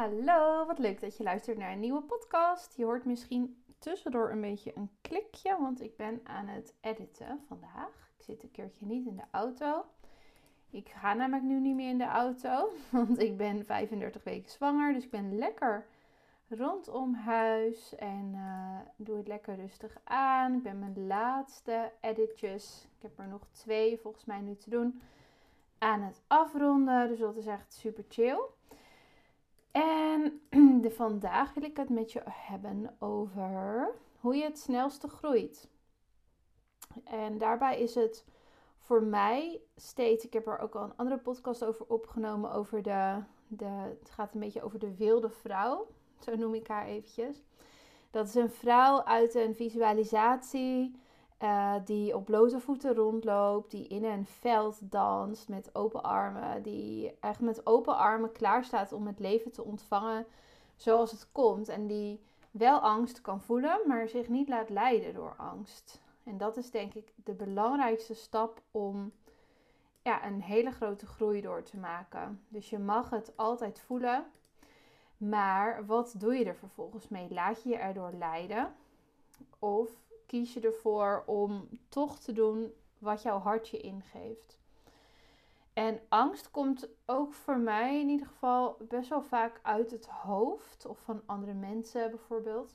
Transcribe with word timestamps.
Hallo, 0.00 0.66
wat 0.66 0.78
leuk 0.78 1.00
dat 1.00 1.16
je 1.16 1.22
luistert 1.22 1.58
naar 1.58 1.72
een 1.72 1.80
nieuwe 1.80 2.02
podcast. 2.02 2.76
Je 2.76 2.84
hoort 2.84 3.04
misschien 3.04 3.62
tussendoor 3.78 4.30
een 4.30 4.40
beetje 4.40 4.72
een 4.76 4.90
klikje, 5.00 5.56
want 5.60 5.80
ik 5.80 5.96
ben 5.96 6.20
aan 6.24 6.46
het 6.46 6.74
editen 6.80 7.40
vandaag. 7.46 8.10
Ik 8.16 8.24
zit 8.24 8.42
een 8.42 8.50
keertje 8.50 8.86
niet 8.86 9.06
in 9.06 9.16
de 9.16 9.22
auto. 9.30 9.84
Ik 10.70 10.88
ga 10.88 11.14
namelijk 11.14 11.44
nu 11.44 11.60
niet 11.60 11.74
meer 11.74 11.90
in 11.90 11.98
de 11.98 12.06
auto, 12.06 12.68
want 12.90 13.18
ik 13.18 13.36
ben 13.36 13.64
35 13.64 14.24
weken 14.24 14.50
zwanger. 14.50 14.92
Dus 14.92 15.04
ik 15.04 15.10
ben 15.10 15.38
lekker 15.38 15.86
rondom 16.48 17.14
huis 17.14 17.94
en 17.94 18.32
uh, 18.34 18.78
doe 18.96 19.16
het 19.16 19.28
lekker 19.28 19.56
rustig 19.56 19.96
aan. 20.04 20.54
Ik 20.54 20.62
ben 20.62 20.78
mijn 20.78 21.06
laatste 21.06 21.92
editjes, 22.00 22.88
ik 22.96 23.02
heb 23.02 23.18
er 23.18 23.28
nog 23.28 23.46
twee 23.52 23.98
volgens 23.98 24.24
mij 24.24 24.40
nu 24.40 24.56
te 24.56 24.70
doen, 24.70 25.00
aan 25.78 26.00
het 26.00 26.22
afronden. 26.26 27.08
Dus 27.08 27.18
dat 27.18 27.36
is 27.36 27.46
echt 27.46 27.72
super 27.72 28.04
chill. 28.08 28.40
En 29.70 30.40
de, 30.82 30.90
vandaag 30.90 31.54
wil 31.54 31.64
ik 31.64 31.76
het 31.76 31.88
met 31.88 32.12
je 32.12 32.22
hebben 32.24 32.96
over 32.98 33.94
hoe 34.20 34.36
je 34.36 34.44
het 34.44 34.58
snelste 34.58 35.08
groeit. 35.08 35.68
En 37.04 37.38
daarbij 37.38 37.80
is 37.80 37.94
het 37.94 38.24
voor 38.78 39.02
mij 39.02 39.60
steeds, 39.76 40.24
ik 40.24 40.32
heb 40.32 40.46
er 40.46 40.58
ook 40.58 40.74
al 40.74 40.82
een 40.82 40.96
andere 40.96 41.18
podcast 41.18 41.64
over 41.64 41.86
opgenomen, 41.86 42.52
over 42.52 42.82
de, 42.82 43.22
de, 43.48 43.64
het 44.00 44.10
gaat 44.10 44.34
een 44.34 44.40
beetje 44.40 44.62
over 44.62 44.78
de 44.78 44.96
wilde 44.96 45.30
vrouw, 45.30 45.86
zo 46.18 46.36
noem 46.36 46.54
ik 46.54 46.66
haar 46.66 46.86
eventjes. 46.86 47.42
Dat 48.10 48.28
is 48.28 48.34
een 48.34 48.50
vrouw 48.50 49.04
uit 49.04 49.34
een 49.34 49.54
visualisatie 49.54 51.00
uh, 51.42 51.74
die 51.84 52.16
op 52.16 52.24
blote 52.24 52.60
voeten 52.60 52.94
rondloopt, 52.94 53.70
die 53.70 53.86
in 53.86 54.04
een 54.04 54.26
veld 54.26 54.78
danst 54.80 55.48
met 55.48 55.74
open 55.74 56.02
armen, 56.02 56.62
die 56.62 57.12
echt 57.20 57.40
met 57.40 57.66
open 57.66 57.96
armen 57.96 58.32
klaar 58.32 58.64
staat 58.64 58.92
om 58.92 59.06
het 59.06 59.18
leven 59.18 59.52
te 59.52 59.64
ontvangen 59.64 60.26
zoals 60.76 61.10
het 61.10 61.28
komt. 61.32 61.68
En 61.68 61.86
die 61.86 62.20
wel 62.50 62.78
angst 62.78 63.20
kan 63.20 63.40
voelen, 63.40 63.80
maar 63.86 64.08
zich 64.08 64.28
niet 64.28 64.48
laat 64.48 64.70
leiden 64.70 65.14
door 65.14 65.34
angst. 65.36 66.00
En 66.24 66.38
dat 66.38 66.56
is 66.56 66.70
denk 66.70 66.94
ik 66.94 67.12
de 67.24 67.34
belangrijkste 67.34 68.14
stap 68.14 68.60
om 68.70 69.12
ja, 70.02 70.26
een 70.26 70.42
hele 70.42 70.70
grote 70.70 71.06
groei 71.06 71.40
door 71.40 71.62
te 71.62 71.76
maken. 71.76 72.40
Dus 72.48 72.70
je 72.70 72.78
mag 72.78 73.10
het 73.10 73.32
altijd 73.36 73.80
voelen. 73.80 74.24
Maar 75.16 75.86
wat 75.86 76.14
doe 76.18 76.34
je 76.34 76.44
er 76.44 76.56
vervolgens 76.56 77.08
mee? 77.08 77.30
Laat 77.30 77.62
je 77.62 77.68
je 77.68 77.76
erdoor 77.76 78.12
leiden? 78.12 78.74
Of 79.58 79.90
kies 80.30 80.52
je 80.52 80.60
ervoor 80.60 81.22
om 81.26 81.68
toch 81.88 82.18
te 82.18 82.32
doen 82.32 82.72
wat 82.98 83.22
jouw 83.22 83.38
hartje 83.38 83.78
ingeeft. 83.78 84.58
En 85.72 86.00
angst 86.08 86.50
komt 86.50 86.88
ook 87.06 87.32
voor 87.32 87.58
mij 87.58 88.00
in 88.00 88.08
ieder 88.08 88.26
geval 88.26 88.76
best 88.88 89.08
wel 89.08 89.22
vaak 89.22 89.60
uit 89.62 89.90
het 89.90 90.06
hoofd 90.06 90.86
of 90.86 90.98
van 90.98 91.22
andere 91.26 91.54
mensen 91.54 92.10
bijvoorbeeld. 92.10 92.74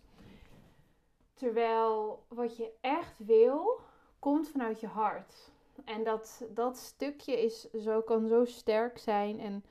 Terwijl 1.33 2.23
wat 2.27 2.57
je 2.57 2.71
echt 2.81 3.25
wil, 3.25 3.79
komt 4.19 4.49
vanuit 4.49 4.79
je 4.79 4.87
hart. 4.87 5.51
En 5.85 6.03
dat, 6.03 6.45
dat 6.49 6.77
stukje 6.77 7.43
is 7.43 7.71
zo, 7.71 8.01
kan 8.01 8.27
zo 8.27 8.45
sterk 8.45 8.97
zijn 8.97 9.39
en 9.39 9.63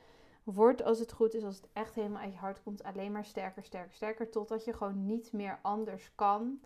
wordt 0.43 0.83
als 0.83 0.99
het 0.99 1.11
goed 1.11 1.33
is, 1.33 1.43
als 1.43 1.55
het 1.55 1.67
echt 1.73 1.95
helemaal 1.95 2.21
uit 2.21 2.33
je 2.33 2.39
hart 2.39 2.63
komt, 2.63 2.83
alleen 2.83 3.11
maar 3.11 3.25
sterker, 3.25 3.63
sterker, 3.63 3.93
sterker. 3.93 4.29
Totdat 4.29 4.65
je 4.65 4.73
gewoon 4.73 5.05
niet 5.05 5.31
meer 5.31 5.59
anders 5.61 6.11
kan 6.15 6.59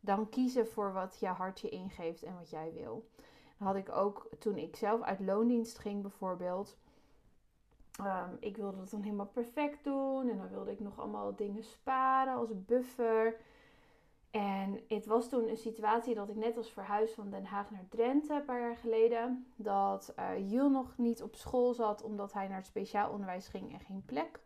dan 0.00 0.28
kiezen 0.28 0.68
voor 0.68 0.92
wat 0.92 1.16
je 1.20 1.26
hart 1.26 1.60
je 1.60 1.68
ingeeft 1.68 2.22
en 2.22 2.34
wat 2.38 2.50
jij 2.50 2.72
wil. 2.72 3.08
Dat 3.58 3.68
had 3.68 3.76
ik 3.76 3.88
ook 3.88 4.28
toen 4.38 4.56
ik 4.56 4.76
zelf 4.76 5.00
uit 5.00 5.20
loondienst 5.20 5.78
ging 5.78 6.02
bijvoorbeeld. 6.02 6.76
Um, 8.00 8.36
ik 8.40 8.56
wilde 8.56 8.76
dat 8.76 8.90
dan 8.90 9.02
helemaal 9.02 9.26
perfect 9.26 9.84
doen 9.84 10.28
en 10.28 10.36
dan 10.36 10.48
wilde 10.48 10.70
ik 10.70 10.80
nog 10.80 10.98
allemaal 10.98 11.36
dingen 11.36 11.62
sparen 11.62 12.34
als 12.34 12.64
buffer. 12.64 13.40
En 14.30 14.80
het 14.88 15.06
was 15.06 15.28
toen 15.28 15.48
een 15.48 15.56
situatie 15.56 16.14
dat 16.14 16.28
ik 16.28 16.36
net 16.36 16.54
was 16.54 16.70
verhuisd 16.70 17.14
van 17.14 17.30
Den 17.30 17.44
Haag 17.44 17.70
naar 17.70 17.88
Drenthe 17.88 18.34
een 18.34 18.44
paar 18.44 18.60
jaar 18.60 18.76
geleden. 18.76 19.46
Dat 19.56 20.14
uh, 20.18 20.50
Jules 20.50 20.72
nog 20.72 20.96
niet 20.96 21.22
op 21.22 21.34
school 21.34 21.74
zat 21.74 22.02
omdat 22.02 22.32
hij 22.32 22.48
naar 22.48 22.56
het 22.56 22.66
speciaal 22.66 23.10
onderwijs 23.10 23.48
ging 23.48 23.72
en 23.72 23.80
geen 23.80 24.02
plek 24.06 24.40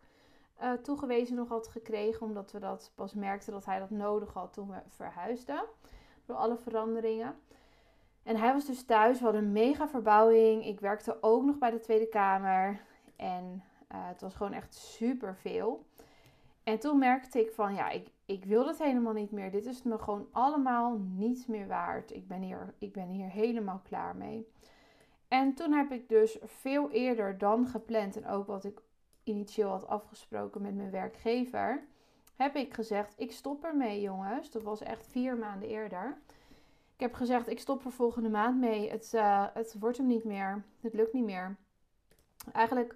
uh, 0.63 0.71
toegewezen 0.73 1.35
nog 1.35 1.47
had 1.47 1.67
gekregen. 1.67 2.25
Omdat 2.25 2.51
we 2.51 2.59
dat 2.59 2.91
pas 2.95 3.13
merkten 3.13 3.53
dat 3.53 3.65
hij 3.65 3.79
dat 3.79 3.89
nodig 3.89 4.33
had 4.33 4.53
toen 4.53 4.69
we 4.69 4.77
verhuisden. 4.87 5.63
Door 6.25 6.35
alle 6.35 6.57
veranderingen. 6.57 7.35
En 8.23 8.35
hij 8.35 8.53
was 8.53 8.65
dus 8.65 8.85
thuis. 8.85 9.17
We 9.17 9.23
hadden 9.23 9.43
een 9.43 9.51
mega 9.51 9.87
verbouwing. 9.87 10.65
Ik 10.65 10.79
werkte 10.79 11.17
ook 11.21 11.43
nog 11.43 11.57
bij 11.57 11.71
de 11.71 11.79
Tweede 11.79 12.07
Kamer. 12.07 12.81
En 13.15 13.63
uh, 13.91 14.07
het 14.07 14.21
was 14.21 14.35
gewoon 14.35 14.53
echt 14.53 14.73
super 14.73 15.35
veel. 15.35 15.85
En 16.63 16.79
toen 16.79 16.97
merkte 16.97 17.39
ik 17.39 17.51
van 17.51 17.75
ja, 17.75 17.89
ik, 17.89 18.07
ik 18.25 18.45
wil 18.45 18.67
het 18.67 18.79
helemaal 18.79 19.13
niet 19.13 19.31
meer. 19.31 19.51
Dit 19.51 19.65
is 19.65 19.83
me 19.83 19.97
gewoon 19.99 20.27
allemaal 20.31 20.97
niet 20.99 21.47
meer 21.47 21.67
waard. 21.67 22.13
Ik 22.13 22.27
ben 22.27 22.41
hier, 22.41 22.73
ik 22.77 22.93
ben 22.93 23.07
hier 23.07 23.29
helemaal 23.29 23.81
klaar 23.83 24.15
mee. 24.15 24.47
En 25.27 25.53
toen 25.53 25.71
heb 25.71 25.91
ik 25.91 26.09
dus 26.09 26.37
veel 26.43 26.91
eerder 26.91 27.37
dan 27.37 27.67
gepland 27.67 28.15
en 28.15 28.27
ook 28.27 28.47
wat 28.47 28.63
ik 28.63 28.81
initieel 29.23 29.69
had 29.69 29.87
afgesproken 29.87 30.61
met 30.61 30.75
mijn 30.75 30.91
werkgever, 30.91 31.83
heb 32.35 32.55
ik 32.55 32.73
gezegd: 32.73 33.13
ik 33.17 33.31
stop 33.31 33.63
ermee, 33.63 34.01
jongens. 34.01 34.51
Dat 34.51 34.63
was 34.63 34.81
echt 34.81 35.07
vier 35.07 35.37
maanden 35.37 35.69
eerder. 35.69 36.17
Ik 36.93 36.99
heb 36.99 37.13
gezegd: 37.13 37.47
ik 37.47 37.59
stop 37.59 37.85
er 37.85 37.91
volgende 37.91 38.29
maand 38.29 38.59
mee. 38.59 38.89
Het, 38.91 39.11
uh, 39.15 39.45
het 39.53 39.75
wordt 39.79 39.97
hem 39.97 40.07
niet 40.07 40.23
meer. 40.23 40.63
Het 40.81 40.93
lukt 40.93 41.13
niet 41.13 41.25
meer. 41.25 41.57
Eigenlijk 42.51 42.95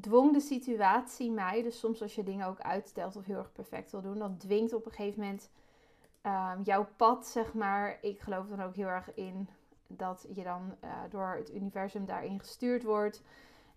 dwong 0.00 0.32
de 0.32 0.40
situatie 0.40 1.30
mij. 1.30 1.62
Dus 1.62 1.78
soms 1.78 2.02
als 2.02 2.14
je 2.14 2.22
dingen 2.22 2.46
ook 2.46 2.60
uitstelt 2.60 3.16
of 3.16 3.24
heel 3.24 3.38
erg 3.38 3.52
perfect 3.52 3.90
wil 3.90 4.02
doen, 4.02 4.18
dan 4.18 4.36
dwingt 4.36 4.72
op 4.72 4.86
een 4.86 4.92
gegeven 4.92 5.20
moment 5.20 5.50
um, 6.22 6.62
jouw 6.62 6.88
pad, 6.96 7.26
zeg 7.26 7.54
maar. 7.54 7.98
Ik 8.00 8.20
geloof 8.20 8.46
dan 8.46 8.62
ook 8.62 8.74
heel 8.74 8.88
erg 8.88 9.14
in 9.14 9.48
dat 9.86 10.26
je 10.34 10.42
dan 10.42 10.74
uh, 10.84 10.90
door 11.10 11.34
het 11.36 11.54
universum 11.54 12.04
daarin 12.04 12.38
gestuurd 12.38 12.82
wordt. 12.82 13.22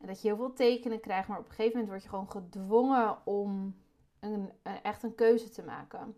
Dat 0.07 0.21
je 0.21 0.27
heel 0.27 0.37
veel 0.37 0.53
tekenen 0.53 0.99
krijgt, 0.99 1.27
maar 1.27 1.39
op 1.39 1.45
een 1.45 1.49
gegeven 1.49 1.71
moment 1.71 1.89
word 1.89 2.03
je 2.03 2.09
gewoon 2.09 2.31
gedwongen 2.31 3.17
om 3.23 3.75
een, 4.19 4.51
echt 4.83 5.03
een 5.03 5.15
keuze 5.15 5.49
te 5.49 5.63
maken. 5.63 6.15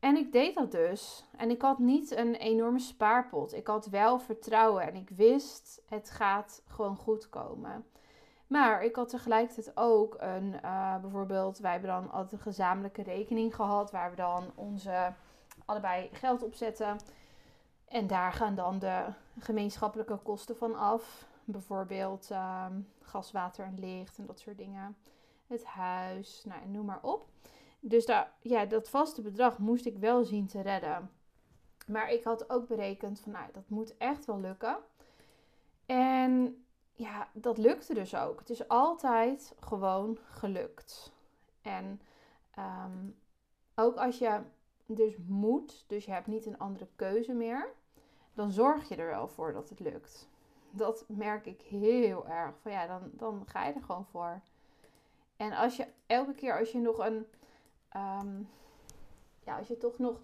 En 0.00 0.16
ik 0.16 0.32
deed 0.32 0.54
dat 0.54 0.70
dus. 0.70 1.24
En 1.36 1.50
ik 1.50 1.62
had 1.62 1.78
niet 1.78 2.16
een 2.16 2.34
enorme 2.34 2.78
spaarpot. 2.78 3.54
Ik 3.54 3.66
had 3.66 3.86
wel 3.86 4.18
vertrouwen 4.18 4.82
en 4.82 4.94
ik 4.94 5.08
wist 5.08 5.82
het 5.88 6.10
gaat 6.10 6.62
gewoon 6.66 6.96
goed 6.96 7.28
komen. 7.28 7.86
Maar 8.46 8.84
ik 8.84 8.96
had 8.96 9.08
tegelijkertijd 9.08 9.76
ook 9.76 10.16
een, 10.18 10.54
uh, 10.64 11.00
bijvoorbeeld, 11.00 11.58
wij 11.58 11.72
hebben 11.72 11.90
dan 11.90 12.10
altijd 12.10 12.32
een 12.32 12.38
gezamenlijke 12.38 13.02
rekening 13.02 13.54
gehad, 13.54 13.90
waar 13.90 14.10
we 14.10 14.16
dan 14.16 14.50
onze 14.54 15.12
allebei 15.64 16.08
geld 16.12 16.42
op 16.42 16.54
zetten. 16.54 16.96
En 17.88 18.06
daar 18.06 18.32
gaan 18.32 18.54
dan 18.54 18.78
de 18.78 19.04
gemeenschappelijke 19.38 20.16
kosten 20.16 20.56
van 20.56 20.74
af. 20.74 21.26
Bijvoorbeeld 21.52 22.30
um, 22.30 22.88
gas, 23.00 23.32
water 23.32 23.64
en 23.64 23.78
licht 23.78 24.18
en 24.18 24.26
dat 24.26 24.40
soort 24.40 24.58
dingen. 24.58 24.96
Het 25.46 25.64
huis, 25.64 26.44
nou, 26.44 26.68
noem 26.68 26.84
maar 26.84 27.02
op. 27.02 27.26
Dus 27.80 28.06
daar, 28.06 28.32
ja, 28.40 28.64
dat 28.64 28.88
vaste 28.88 29.22
bedrag 29.22 29.58
moest 29.58 29.86
ik 29.86 29.98
wel 29.98 30.24
zien 30.24 30.46
te 30.46 30.60
redden. 30.60 31.10
Maar 31.86 32.10
ik 32.10 32.24
had 32.24 32.50
ook 32.50 32.68
berekend 32.68 33.20
van, 33.20 33.32
nou, 33.32 33.52
dat 33.52 33.68
moet 33.68 33.96
echt 33.96 34.24
wel 34.24 34.40
lukken. 34.40 34.76
En 35.86 36.64
ja, 36.92 37.28
dat 37.32 37.58
lukte 37.58 37.94
dus 37.94 38.14
ook. 38.14 38.38
Het 38.38 38.50
is 38.50 38.68
altijd 38.68 39.54
gewoon 39.60 40.18
gelukt. 40.30 41.12
En 41.62 42.00
um, 42.58 43.16
ook 43.74 43.96
als 43.96 44.18
je 44.18 44.40
dus 44.86 45.16
moet, 45.26 45.84
dus 45.86 46.04
je 46.04 46.10
hebt 46.12 46.26
niet 46.26 46.46
een 46.46 46.58
andere 46.58 46.88
keuze 46.96 47.32
meer, 47.32 47.72
dan 48.34 48.50
zorg 48.50 48.88
je 48.88 48.96
er 48.96 49.10
wel 49.10 49.28
voor 49.28 49.52
dat 49.52 49.68
het 49.68 49.80
lukt 49.80 50.30
dat 50.72 51.04
merk 51.08 51.46
ik 51.46 51.60
heel 51.60 52.28
erg. 52.28 52.54
Van 52.60 52.72
ja, 52.72 52.86
dan, 52.86 53.10
dan 53.12 53.42
ga 53.46 53.66
je 53.66 53.72
er 53.72 53.82
gewoon 53.82 54.06
voor. 54.06 54.40
En 55.36 55.52
als 55.52 55.76
je 55.76 55.86
elke 56.06 56.34
keer 56.34 56.58
als 56.58 56.72
je 56.72 56.78
nog 56.78 56.98
een. 56.98 57.26
Ehm, 57.88 58.42
ja, 59.44 59.58
als 59.58 59.68
je 59.68 59.76
toch 59.76 59.98
nog 59.98 60.20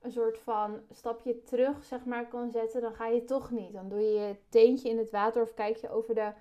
een 0.00 0.12
soort 0.12 0.38
van 0.38 0.80
stapje 0.90 1.42
terug, 1.42 1.84
zeg 1.84 2.04
maar, 2.04 2.28
kan 2.28 2.50
zetten, 2.50 2.80
dan 2.80 2.94
ga 2.94 3.06
je 3.06 3.24
toch 3.24 3.50
niet. 3.50 3.72
Dan 3.72 3.88
doe 3.88 4.00
je 4.00 4.18
je 4.18 4.36
teentje 4.48 4.88
in 4.88 4.98
het 4.98 5.10
water 5.10 5.42
of 5.42 5.54
kijk 5.54 5.76
je 5.76 5.90
over 5.90 6.14
de 6.14 6.32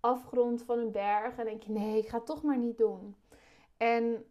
afgrond 0.00 0.62
van 0.62 0.78
een 0.78 0.90
berg 0.90 1.36
en 1.36 1.44
denk 1.44 1.62
je: 1.62 1.72
nee, 1.72 1.98
ik 1.98 2.08
ga 2.08 2.16
het 2.16 2.26
toch 2.26 2.42
maar 2.42 2.58
niet 2.58 2.78
doen. 2.78 3.16
En 3.76 4.24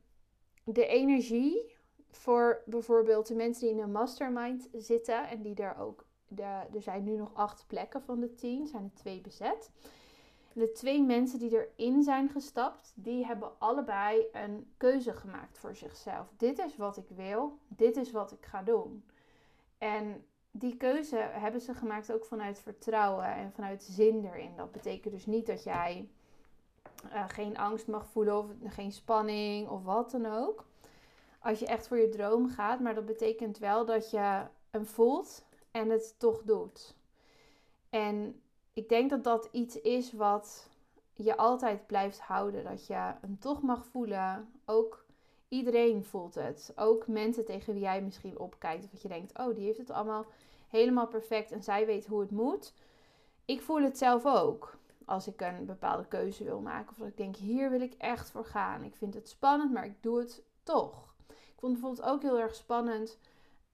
de 0.64 0.88
energie 0.88 1.76
voor 2.12 2.62
bijvoorbeeld 2.66 3.28
de 3.28 3.36
mensen 3.36 3.68
die 3.68 3.76
in 3.76 3.84
een 3.84 3.92
mastermind 3.92 4.70
zitten 4.74 5.28
en 5.28 5.42
die 5.42 5.56
er 5.56 5.78
ook 5.78 6.06
er 6.44 6.82
zijn 6.82 7.04
nu 7.04 7.16
nog 7.16 7.34
acht 7.34 7.64
plekken 7.68 8.02
van 8.02 8.20
de 8.20 8.36
tien, 8.36 8.68
zijn 8.68 8.84
er 8.84 8.94
twee 8.94 9.22
bezet. 9.22 9.72
De 10.54 10.72
twee 10.72 11.04
mensen 11.04 11.40
die 11.40 11.68
erin 11.68 12.04
zijn 12.04 12.30
gestapt, 12.30 12.94
die 12.96 13.26
hebben 13.26 13.60
allebei 13.60 14.26
een 14.34 14.74
keuze 14.78 15.14
gemaakt 15.14 15.58
voor 15.58 15.76
zichzelf. 15.76 16.28
Dit 16.38 16.60
is 16.60 16.78
wat 16.78 16.98
ik 16.98 17.10
wil, 17.10 17.58
dit 17.68 17.98
is 17.98 18.12
wat 18.12 18.32
ik 18.32 18.46
ga 18.46 18.64
doen. 18.64 19.06
En 19.78 20.26
die 20.52 20.78
keuze 20.78 21.16
hebben 21.18 21.62
ze 21.62 21.74
gemaakt 21.74 22.12
ook 22.12 22.26
vanuit 22.26 22.60
vertrouwen 22.60 23.26
en 23.26 23.52
vanuit 23.52 23.84
zin 23.84 24.26
erin. 24.26 24.56
Dat 24.56 24.72
betekent 24.72 25.14
dus 25.14 25.26
niet 25.26 25.46
dat 25.46 25.64
jij 25.64 26.10
uh, 27.14 27.24
geen 27.28 27.58
angst 27.58 27.88
mag 27.88 28.06
voelen 28.08 28.38
of 28.38 28.46
geen 28.64 28.92
spanning 28.92 29.70
of 29.70 29.84
wat 29.84 30.12
dan 30.12 30.26
ook. 30.26 30.66
Als 31.40 31.60
je 31.60 31.66
echt 31.66 31.88
voor 31.88 31.98
je 31.98 32.10
droom 32.10 32.50
gaat, 32.50 32.80
maar 32.80 32.96
dat 32.96 33.06
betekent 33.06 33.58
wel 33.58 33.86
dat 33.86 34.12
je 34.12 34.42
hem 34.70 34.86
voelt 34.86 35.46
en 35.75 35.89
het 35.89 36.19
toch 36.19 36.42
doet. 36.44 36.95
En 37.89 38.42
ik 38.74 38.89
denk 38.89 39.10
dat 39.10 39.24
dat 39.24 39.50
iets 39.51 39.81
is 39.81 40.13
wat 40.13 40.69
je 41.13 41.38
altijd 41.38 41.88
blijft 41.88 42.19
houden. 42.19 42.63
Dat 42.63 42.88
je 42.88 42.94
hem 42.94 43.39
toch 43.39 43.62
mag 43.62 43.86
voelen. 43.86 44.50
Ook 44.66 45.06
iedereen 45.48 46.04
voelt 46.04 46.36
het. 46.36 46.74
Ook 46.75 47.07
mensen 47.07 47.45
tegen 47.45 47.74
wie 47.74 47.81
jij 47.81 48.01
misschien 48.01 48.39
opkijkt. 48.39 48.83
Of 48.83 48.89
dat 48.92 49.01
je 49.01 49.07
denkt, 49.07 49.39
oh, 49.39 49.56
die 49.56 49.66
heeft 49.66 49.77
het 49.77 49.89
allemaal 49.89 50.25
helemaal 50.68 51.07
perfect 51.07 51.51
en 51.51 51.63
zij 51.63 51.86
weet 51.86 52.06
hoe 52.06 52.22
het 52.22 52.31
moet. 52.31 52.74
Ik 53.45 53.62
voel 53.62 53.81
het 53.81 53.98
zelf 53.98 54.25
ook. 54.25 54.77
Als 55.06 55.27
ik 55.27 55.42
een 55.42 55.66
bepaalde 55.66 56.06
keuze 56.07 56.44
wil 56.44 56.60
maken. 56.60 56.92
Of 56.92 56.98
dat 56.98 57.07
ik 57.07 57.18
denk, 57.18 57.36
hier 57.36 57.69
wil 57.69 57.81
ik 57.81 57.94
echt 57.98 58.31
voor 58.31 58.45
gaan. 58.45 58.83
Ik 58.83 58.95
vind 58.95 59.13
het 59.13 59.30
spannend, 59.30 59.72
maar 59.72 59.86
ik 59.86 60.04
doe 60.04 60.19
het 60.19 60.44
toch. 60.63 61.13
Ik 61.27 61.60
vond 61.60 61.72
het 61.72 61.81
bijvoorbeeld 61.81 62.07
ook 62.07 62.22
heel 62.22 62.39
erg 62.39 62.56
spannend 62.56 63.18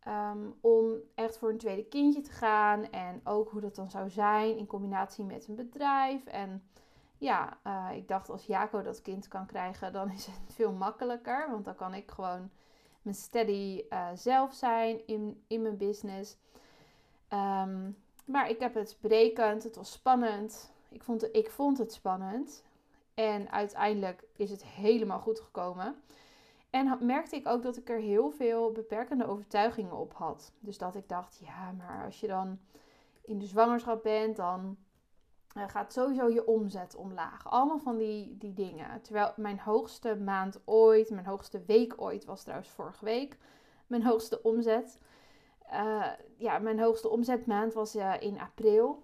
Ehm, 0.01 0.49
om 0.61 0.95
echt 1.15 1.37
voor 1.37 1.49
een 1.49 1.57
tweede 1.57 1.85
kindje 1.85 2.21
te 2.21 2.31
gaan. 2.31 2.91
En 2.91 3.21
ook 3.23 3.49
hoe 3.49 3.61
dat 3.61 3.75
dan 3.75 3.89
zou 3.89 4.09
zijn 4.09 4.57
in 4.57 4.67
combinatie 4.67 5.23
met 5.23 5.47
een 5.47 5.55
bedrijf. 5.55 6.25
En 6.25 6.63
ja, 7.17 7.57
uh, 7.67 7.89
ik 7.95 8.07
dacht 8.07 8.29
als 8.29 8.45
Jaco 8.45 8.81
dat 8.81 9.01
kind 9.01 9.27
kan 9.27 9.45
krijgen, 9.45 9.93
dan 9.93 10.11
is 10.11 10.25
het 10.25 10.53
veel 10.55 10.71
makkelijker. 10.71 11.47
Want 11.51 11.65
dan 11.65 11.75
kan 11.75 11.93
ik 11.93 12.11
gewoon 12.11 12.49
mijn 13.01 13.15
steady 13.15 13.83
uh, 13.89 14.07
zelf 14.13 14.53
zijn 14.53 15.07
in, 15.07 15.43
in 15.47 15.61
mijn 15.61 15.77
business. 15.77 16.37
Um, 17.33 17.97
maar 18.25 18.49
ik 18.49 18.59
heb 18.59 18.73
het 18.73 18.97
berekend. 19.01 19.63
Het 19.63 19.75
was 19.75 19.91
spannend. 19.91 20.71
Ik 20.89 21.03
vond, 21.03 21.35
ik 21.35 21.51
vond 21.51 21.77
het 21.77 21.93
spannend. 21.93 22.63
En 23.13 23.51
uiteindelijk 23.51 24.23
is 24.35 24.49
het 24.49 24.65
helemaal 24.65 25.19
goed 25.19 25.39
gekomen. 25.39 25.95
En 26.71 26.97
merkte 27.05 27.35
ik 27.35 27.47
ook 27.47 27.63
dat 27.63 27.77
ik 27.77 27.89
er 27.89 27.99
heel 27.99 28.31
veel 28.31 28.71
beperkende 28.71 29.27
overtuigingen 29.27 29.97
op 29.97 30.13
had. 30.13 30.53
Dus 30.59 30.77
dat 30.77 30.95
ik 30.95 31.09
dacht, 31.09 31.39
ja, 31.43 31.71
maar 31.71 32.05
als 32.05 32.19
je 32.19 32.27
dan 32.27 32.59
in 33.21 33.39
de 33.39 33.45
zwangerschap 33.45 34.03
bent, 34.03 34.35
dan 34.35 34.77
uh, 35.57 35.63
gaat 35.67 35.93
sowieso 35.93 36.29
je 36.29 36.47
omzet 36.47 36.95
omlaag. 36.95 37.49
Allemaal 37.49 37.79
van 37.79 37.97
die, 37.97 38.37
die 38.37 38.53
dingen. 38.53 39.01
Terwijl 39.01 39.33
mijn 39.35 39.59
hoogste 39.59 40.15
maand 40.15 40.61
ooit, 40.65 41.09
mijn 41.09 41.25
hoogste 41.25 41.63
week 41.65 41.93
ooit 42.01 42.25
was 42.25 42.43
trouwens 42.43 42.69
vorige 42.69 43.05
week, 43.05 43.37
mijn 43.87 44.03
hoogste 44.03 44.41
omzet. 44.43 44.99
Uh, 45.73 46.07
ja, 46.37 46.59
mijn 46.59 46.79
hoogste 46.79 47.09
omzetmaand 47.09 47.73
was 47.73 47.95
uh, 47.95 48.13
in 48.19 48.39
april 48.39 49.03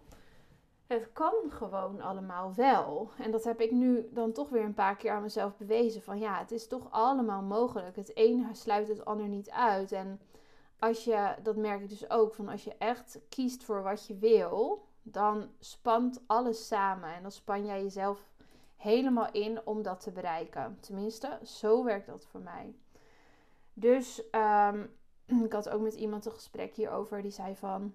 het 0.87 1.09
kan 1.13 1.33
gewoon 1.49 2.01
allemaal 2.01 2.53
wel. 2.55 3.11
En 3.17 3.31
dat 3.31 3.43
heb 3.43 3.61
ik 3.61 3.71
nu 3.71 4.09
dan 4.11 4.31
toch 4.31 4.49
weer 4.49 4.63
een 4.63 4.73
paar 4.73 4.95
keer 4.95 5.11
aan 5.11 5.21
mezelf 5.21 5.57
bewezen. 5.57 6.01
Van 6.01 6.19
ja, 6.19 6.37
het 6.39 6.51
is 6.51 6.67
toch 6.67 6.91
allemaal 6.91 7.41
mogelijk. 7.41 7.95
Het 7.95 8.15
ene 8.15 8.53
sluit 8.53 8.87
het 8.87 9.05
ander 9.05 9.27
niet 9.27 9.49
uit. 9.49 9.91
En 9.91 10.21
als 10.79 11.03
je, 11.03 11.35
dat 11.43 11.55
merk 11.55 11.81
ik 11.81 11.89
dus 11.89 12.09
ook, 12.09 12.33
van 12.33 12.47
als 12.47 12.63
je 12.63 12.75
echt 12.77 13.19
kiest 13.29 13.63
voor 13.63 13.83
wat 13.83 14.07
je 14.07 14.17
wil, 14.17 14.87
dan 15.01 15.49
spant 15.59 16.23
alles 16.27 16.67
samen. 16.67 17.13
En 17.13 17.21
dan 17.21 17.31
span 17.31 17.65
jij 17.65 17.81
jezelf 17.81 18.29
helemaal 18.75 19.31
in 19.31 19.65
om 19.65 19.81
dat 19.81 19.99
te 19.99 20.11
bereiken. 20.11 20.77
Tenminste, 20.79 21.39
zo 21.43 21.83
werkt 21.83 22.07
dat 22.07 22.25
voor 22.25 22.41
mij. 22.41 22.75
Dus 23.73 24.23
um, 24.71 24.95
ik 25.45 25.53
had 25.53 25.69
ook 25.69 25.81
met 25.81 25.93
iemand 25.93 26.25
een 26.25 26.31
gesprek 26.31 26.75
hierover. 26.75 27.21
Die 27.21 27.31
zei 27.31 27.55
van 27.55 27.93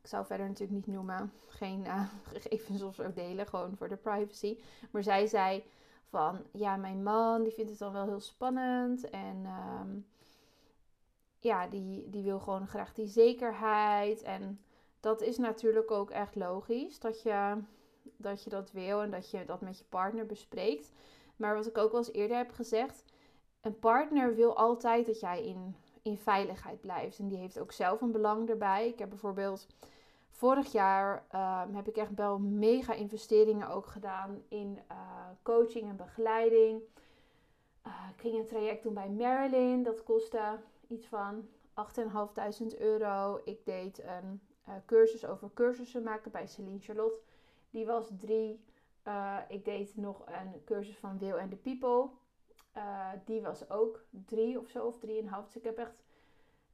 ik 0.00 0.08
zou 0.08 0.26
verder 0.26 0.46
natuurlijk 0.46 0.86
niet 0.86 0.94
noemen, 0.94 1.32
geen 1.48 1.80
uh, 1.80 2.08
gegevens 2.32 2.82
of 2.82 2.94
zo 2.94 3.12
delen, 3.12 3.46
gewoon 3.46 3.76
voor 3.76 3.88
de 3.88 3.96
privacy. 3.96 4.58
Maar 4.90 5.02
zij 5.02 5.26
zei 5.26 5.64
van, 6.04 6.42
ja, 6.52 6.76
mijn 6.76 7.02
man 7.02 7.42
die 7.42 7.52
vindt 7.52 7.70
het 7.70 7.78
dan 7.78 7.92
wel 7.92 8.06
heel 8.06 8.20
spannend 8.20 9.10
en 9.10 9.42
ehm, 9.44 9.98
ja, 11.38 11.66
die, 11.66 12.10
die 12.10 12.22
wil 12.22 12.40
gewoon 12.40 12.66
graag 12.66 12.94
die 12.94 13.06
zekerheid. 13.06 14.22
En 14.22 14.60
dat 15.00 15.20
is 15.20 15.38
natuurlijk 15.38 15.90
ook 15.90 16.10
echt 16.10 16.34
logisch 16.34 16.98
dat 16.98 17.22
je, 17.22 17.62
dat 18.16 18.44
je 18.44 18.50
dat 18.50 18.70
wil 18.72 19.02
en 19.02 19.10
dat 19.10 19.30
je 19.30 19.44
dat 19.44 19.60
met 19.60 19.78
je 19.78 19.84
partner 19.84 20.26
bespreekt. 20.26 20.90
Maar 21.36 21.54
wat 21.54 21.66
ik 21.66 21.78
ook 21.78 21.90
wel 21.90 22.00
eens 22.00 22.12
eerder 22.12 22.36
heb 22.36 22.50
gezegd, 22.50 23.04
een 23.60 23.78
partner 23.78 24.34
wil 24.34 24.56
altijd 24.56 25.06
dat 25.06 25.20
jij 25.20 25.44
in 25.44 25.76
in 26.02 26.18
veiligheid 26.18 26.80
blijft. 26.80 27.18
En 27.18 27.28
die 27.28 27.38
heeft 27.38 27.58
ook 27.58 27.72
zelf 27.72 28.00
een 28.00 28.12
belang 28.12 28.48
erbij. 28.48 28.88
Ik 28.88 28.98
heb 28.98 29.08
bijvoorbeeld 29.08 29.66
vorig 30.30 30.72
jaar 30.72 31.26
um, 31.66 31.74
heb 31.74 31.88
ik 31.88 31.96
echt 31.96 32.14
wel 32.14 32.38
mega 32.38 32.92
investeringen 32.92 33.68
ook 33.68 33.86
gedaan 33.86 34.42
in 34.48 34.78
uh, 34.90 34.96
coaching 35.42 35.88
en 35.88 35.96
begeleiding. 35.96 36.82
Uh, 37.86 37.92
ik 38.14 38.20
ging 38.20 38.38
een 38.38 38.46
traject 38.46 38.82
doen 38.82 38.94
bij 38.94 39.10
Marilyn. 39.10 39.82
Dat 39.82 40.02
kostte 40.02 40.58
iets 40.88 41.06
van 41.06 41.48
8.500 42.72 42.78
euro. 42.78 43.40
Ik 43.44 43.64
deed 43.64 44.02
een 44.02 44.40
uh, 44.68 44.74
cursus 44.86 45.26
over 45.26 45.50
cursussen 45.54 46.02
maken 46.02 46.30
bij 46.30 46.46
Celine 46.46 46.80
Charlotte. 46.80 47.18
Die 47.70 47.86
was 47.86 48.10
drie. 48.18 48.60
ik 49.48 49.64
deed 49.64 49.96
nog 49.96 50.22
een 50.26 50.64
cursus 50.64 50.98
van 50.98 51.18
Will 51.18 51.38
and 51.38 51.50
the 51.50 51.56
People. 51.56 52.10
Die 53.24 53.42
was 53.42 53.70
ook 53.70 54.04
drie 54.10 54.58
of 54.58 54.68
zo, 54.68 54.86
of 54.86 54.98
drieënhalf. 54.98 55.44
Dus 55.44 55.56
ik 55.56 55.64
heb 55.64 55.78
echt 55.78 56.02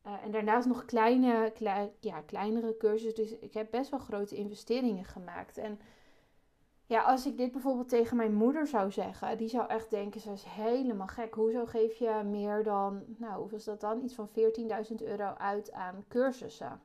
uh, 0.06 0.24
en 0.24 0.30
daarnaast 0.30 0.66
nog 0.66 0.84
kleine, 0.84 1.52
ja, 2.00 2.20
kleinere 2.20 2.76
cursussen. 2.76 3.24
Dus 3.24 3.38
ik 3.38 3.54
heb 3.54 3.70
best 3.70 3.90
wel 3.90 4.00
grote 4.00 4.36
investeringen 4.36 5.04
gemaakt. 5.04 5.58
En 5.58 5.80
ja, 6.86 7.02
als 7.02 7.26
ik 7.26 7.36
dit 7.36 7.52
bijvoorbeeld 7.52 7.88
tegen 7.88 8.16
mijn 8.16 8.34
moeder 8.34 8.66
zou 8.66 8.92
zeggen, 8.92 9.38
die 9.38 9.48
zou 9.48 9.68
echt 9.68 9.90
denken: 9.90 10.20
ze 10.20 10.32
is 10.32 10.44
helemaal 10.44 11.06
gek. 11.06 11.34
Hoezo 11.34 11.66
geef 11.66 11.98
je 11.98 12.22
meer 12.24 12.62
dan, 12.62 13.04
nou, 13.06 13.40
hoeveel 13.40 13.58
is 13.58 13.64
dat 13.64 13.80
dan? 13.80 14.02
Iets 14.02 14.14
van 14.14 14.28
14.000 14.28 14.94
euro 14.98 15.34
uit 15.34 15.72
aan 15.72 16.04
cursussen. 16.08 16.80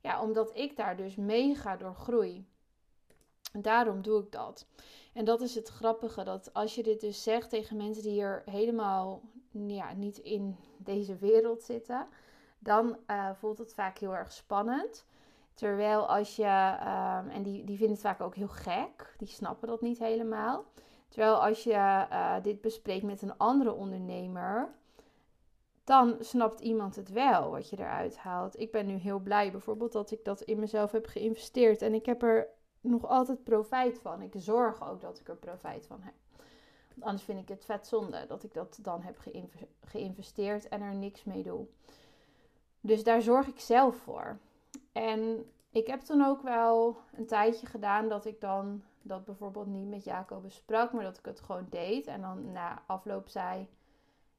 Ja, 0.00 0.22
omdat 0.22 0.56
ik 0.56 0.76
daar 0.76 0.96
dus 0.96 1.16
mega 1.16 1.76
door 1.76 1.94
groei. 1.94 2.46
Daarom 3.52 4.02
doe 4.02 4.22
ik 4.22 4.32
dat. 4.32 4.66
En 5.18 5.24
dat 5.24 5.40
is 5.40 5.54
het 5.54 5.68
grappige, 5.68 6.24
dat 6.24 6.50
als 6.52 6.74
je 6.74 6.82
dit 6.82 7.00
dus 7.00 7.22
zegt 7.22 7.50
tegen 7.50 7.76
mensen 7.76 8.02
die 8.02 8.20
er 8.20 8.42
helemaal 8.44 9.20
ja, 9.50 9.92
niet 9.92 10.18
in 10.18 10.56
deze 10.76 11.16
wereld 11.16 11.62
zitten, 11.62 12.06
dan 12.58 12.96
uh, 13.10 13.30
voelt 13.34 13.58
het 13.58 13.74
vaak 13.74 13.98
heel 13.98 14.14
erg 14.14 14.32
spannend. 14.32 15.06
Terwijl 15.54 16.08
als 16.08 16.36
je, 16.36 16.76
um, 16.80 17.30
en 17.30 17.42
die, 17.42 17.64
die 17.64 17.76
vinden 17.76 17.96
het 17.96 18.00
vaak 18.00 18.20
ook 18.20 18.34
heel 18.34 18.48
gek, 18.48 19.14
die 19.16 19.28
snappen 19.28 19.68
dat 19.68 19.80
niet 19.80 19.98
helemaal. 19.98 20.64
Terwijl 21.08 21.44
als 21.44 21.64
je 21.64 22.06
uh, 22.10 22.34
dit 22.42 22.60
bespreekt 22.60 23.04
met 23.04 23.22
een 23.22 23.36
andere 23.36 23.72
ondernemer, 23.72 24.74
dan 25.84 26.16
snapt 26.20 26.60
iemand 26.60 26.96
het 26.96 27.10
wel 27.10 27.50
wat 27.50 27.70
je 27.70 27.78
eruit 27.78 28.16
haalt. 28.16 28.60
Ik 28.60 28.72
ben 28.72 28.86
nu 28.86 28.94
heel 28.94 29.18
blij 29.18 29.50
bijvoorbeeld 29.50 29.92
dat 29.92 30.10
ik 30.10 30.24
dat 30.24 30.40
in 30.40 30.58
mezelf 30.58 30.92
heb 30.92 31.06
geïnvesteerd 31.06 31.82
en 31.82 31.94
ik 31.94 32.06
heb 32.06 32.22
er 32.22 32.56
nog 32.80 33.06
altijd 33.06 33.44
profijt 33.44 33.98
van. 33.98 34.22
Ik 34.22 34.32
zorg 34.36 34.88
ook 34.88 35.00
dat 35.00 35.20
ik 35.20 35.28
er 35.28 35.36
profijt 35.36 35.86
van 35.86 36.00
heb. 36.02 36.14
Want 36.88 37.02
anders 37.02 37.22
vind 37.22 37.40
ik 37.40 37.48
het 37.48 37.64
vet 37.64 37.86
zonde 37.86 38.26
dat 38.26 38.44
ik 38.44 38.54
dat 38.54 38.78
dan 38.82 39.02
heb 39.02 39.18
geïnvesteerd 39.80 40.68
en 40.68 40.80
er 40.80 40.94
niks 40.94 41.24
mee 41.24 41.42
doe. 41.42 41.66
Dus 42.80 43.04
daar 43.04 43.22
zorg 43.22 43.46
ik 43.46 43.60
zelf 43.60 43.96
voor. 43.96 44.38
En 44.92 45.50
ik 45.70 45.86
heb 45.86 46.00
toen 46.00 46.24
ook 46.24 46.42
wel 46.42 46.96
een 47.12 47.26
tijdje 47.26 47.66
gedaan 47.66 48.08
dat 48.08 48.24
ik 48.24 48.40
dan 48.40 48.82
dat 49.02 49.24
bijvoorbeeld 49.24 49.66
niet 49.66 49.88
met 49.88 50.04
Jacob 50.04 50.42
besprak, 50.42 50.92
maar 50.92 51.04
dat 51.04 51.18
ik 51.18 51.24
het 51.24 51.40
gewoon 51.40 51.66
deed. 51.70 52.06
En 52.06 52.20
dan 52.20 52.52
na 52.52 52.82
afloop 52.86 53.28
zei: 53.28 53.68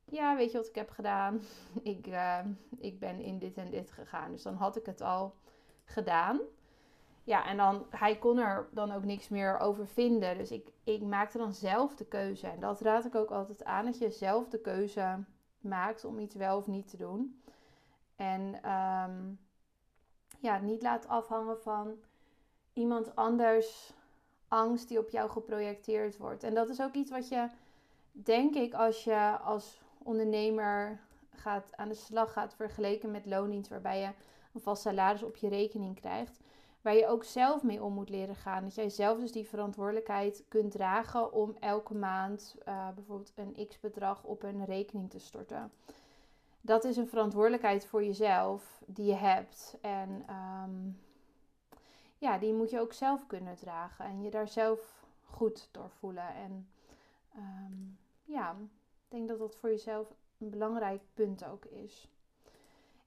Ja, 0.05 0.35
weet 0.35 0.51
je 0.51 0.57
wat 0.57 0.67
ik 0.67 0.75
heb 0.75 0.89
gedaan? 0.89 1.41
ik, 1.83 2.07
uh, 2.07 2.39
ik 2.77 2.99
ben 2.99 3.19
in 3.21 3.39
dit 3.39 3.57
en 3.57 3.69
dit 3.69 3.91
gegaan. 3.91 4.31
Dus 4.31 4.43
dan 4.43 4.55
had 4.55 4.75
ik 4.75 4.85
het 4.85 5.01
al 5.01 5.35
gedaan. 5.83 6.39
Ja, 7.23 7.45
en 7.45 7.57
dan, 7.57 7.85
hij 7.89 8.17
kon 8.17 8.37
er 8.37 8.67
dan 8.71 8.91
ook 8.91 9.03
niks 9.03 9.29
meer 9.29 9.59
over 9.59 9.87
vinden. 9.87 10.37
Dus 10.37 10.51
ik, 10.51 10.71
ik 10.83 11.01
maakte 11.01 11.37
dan 11.37 11.53
zelf 11.53 11.95
de 11.95 12.05
keuze. 12.05 12.47
En 12.47 12.59
dat 12.59 12.81
raad 12.81 13.05
ik 13.05 13.15
ook 13.15 13.31
altijd 13.31 13.63
aan, 13.63 13.85
dat 13.85 13.97
je 13.97 14.11
zelf 14.11 14.47
de 14.47 14.61
keuze 14.61 15.23
maakt 15.59 16.05
om 16.05 16.19
iets 16.19 16.35
wel 16.35 16.57
of 16.57 16.67
niet 16.67 16.89
te 16.89 16.97
doen. 16.97 17.41
En 18.15 18.71
um, 18.71 19.39
ja, 20.39 20.57
niet 20.59 20.81
laat 20.81 21.07
afhangen 21.07 21.61
van 21.61 21.95
iemand 22.73 23.15
anders 23.15 23.93
angst 24.47 24.87
die 24.87 24.99
op 24.99 25.09
jou 25.09 25.29
geprojecteerd 25.29 26.17
wordt. 26.17 26.43
En 26.43 26.53
dat 26.53 26.69
is 26.69 26.81
ook 26.81 26.93
iets 26.93 27.11
wat 27.11 27.27
je, 27.27 27.47
denk 28.11 28.55
ik, 28.55 28.73
als 28.73 29.03
je 29.03 29.37
als 29.43 29.81
ondernemer 29.97 30.99
gaat 31.35 31.75
aan 31.75 31.89
de 31.89 31.95
slag 31.95 32.33
gaat 32.33 32.53
vergeleken 32.53 33.11
met 33.11 33.25
loondienst, 33.25 33.69
waarbij 33.69 33.99
je 33.99 34.09
een 34.53 34.61
vast 34.61 34.81
salaris 34.81 35.23
op 35.23 35.35
je 35.35 35.49
rekening 35.49 35.99
krijgt, 35.99 36.39
waar 36.81 36.95
je 36.95 37.07
ook 37.07 37.23
zelf 37.23 37.63
mee 37.63 37.83
om 37.83 37.93
moet 37.93 38.09
leren 38.09 38.35
gaan. 38.35 38.63
Dat 38.63 38.75
jij 38.75 38.89
zelf 38.89 39.19
dus 39.19 39.31
die 39.31 39.47
verantwoordelijkheid 39.47 40.43
kunt 40.47 40.71
dragen 40.71 41.33
om 41.33 41.55
elke 41.59 41.95
maand 41.95 42.55
uh, 42.67 42.89
bijvoorbeeld 42.95 43.31
een 43.35 43.67
x 43.67 43.79
bedrag 43.79 44.23
op 44.23 44.43
een 44.43 44.65
rekening 44.65 45.09
te 45.09 45.19
storten 45.19 45.71
dat 46.61 46.83
is 46.83 46.97
een 46.97 47.07
verantwoordelijkheid 47.07 47.85
voor 47.85 48.03
jezelf 48.03 48.81
die 48.85 49.05
je 49.05 49.15
hebt. 49.15 49.77
En 49.81 50.25
um, 50.29 50.99
ja, 52.17 52.37
die 52.37 52.53
moet 52.53 52.69
je 52.69 52.79
ook 52.79 52.93
zelf 52.93 53.27
kunnen 53.27 53.55
dragen. 53.55 54.05
En 54.05 54.21
je 54.21 54.29
daar 54.29 54.47
zelf 54.47 55.05
goed 55.23 55.69
doorvoelen. 55.71 56.35
En 56.35 56.69
ehm, 57.35 57.73
ja, 58.23 58.51
ik 58.59 59.07
denk 59.07 59.27
dat 59.27 59.39
dat 59.39 59.55
voor 59.55 59.69
jezelf 59.69 60.13
een 60.37 60.49
belangrijk 60.49 61.01
punt 61.13 61.45
ook 61.45 61.65
is. 61.65 62.07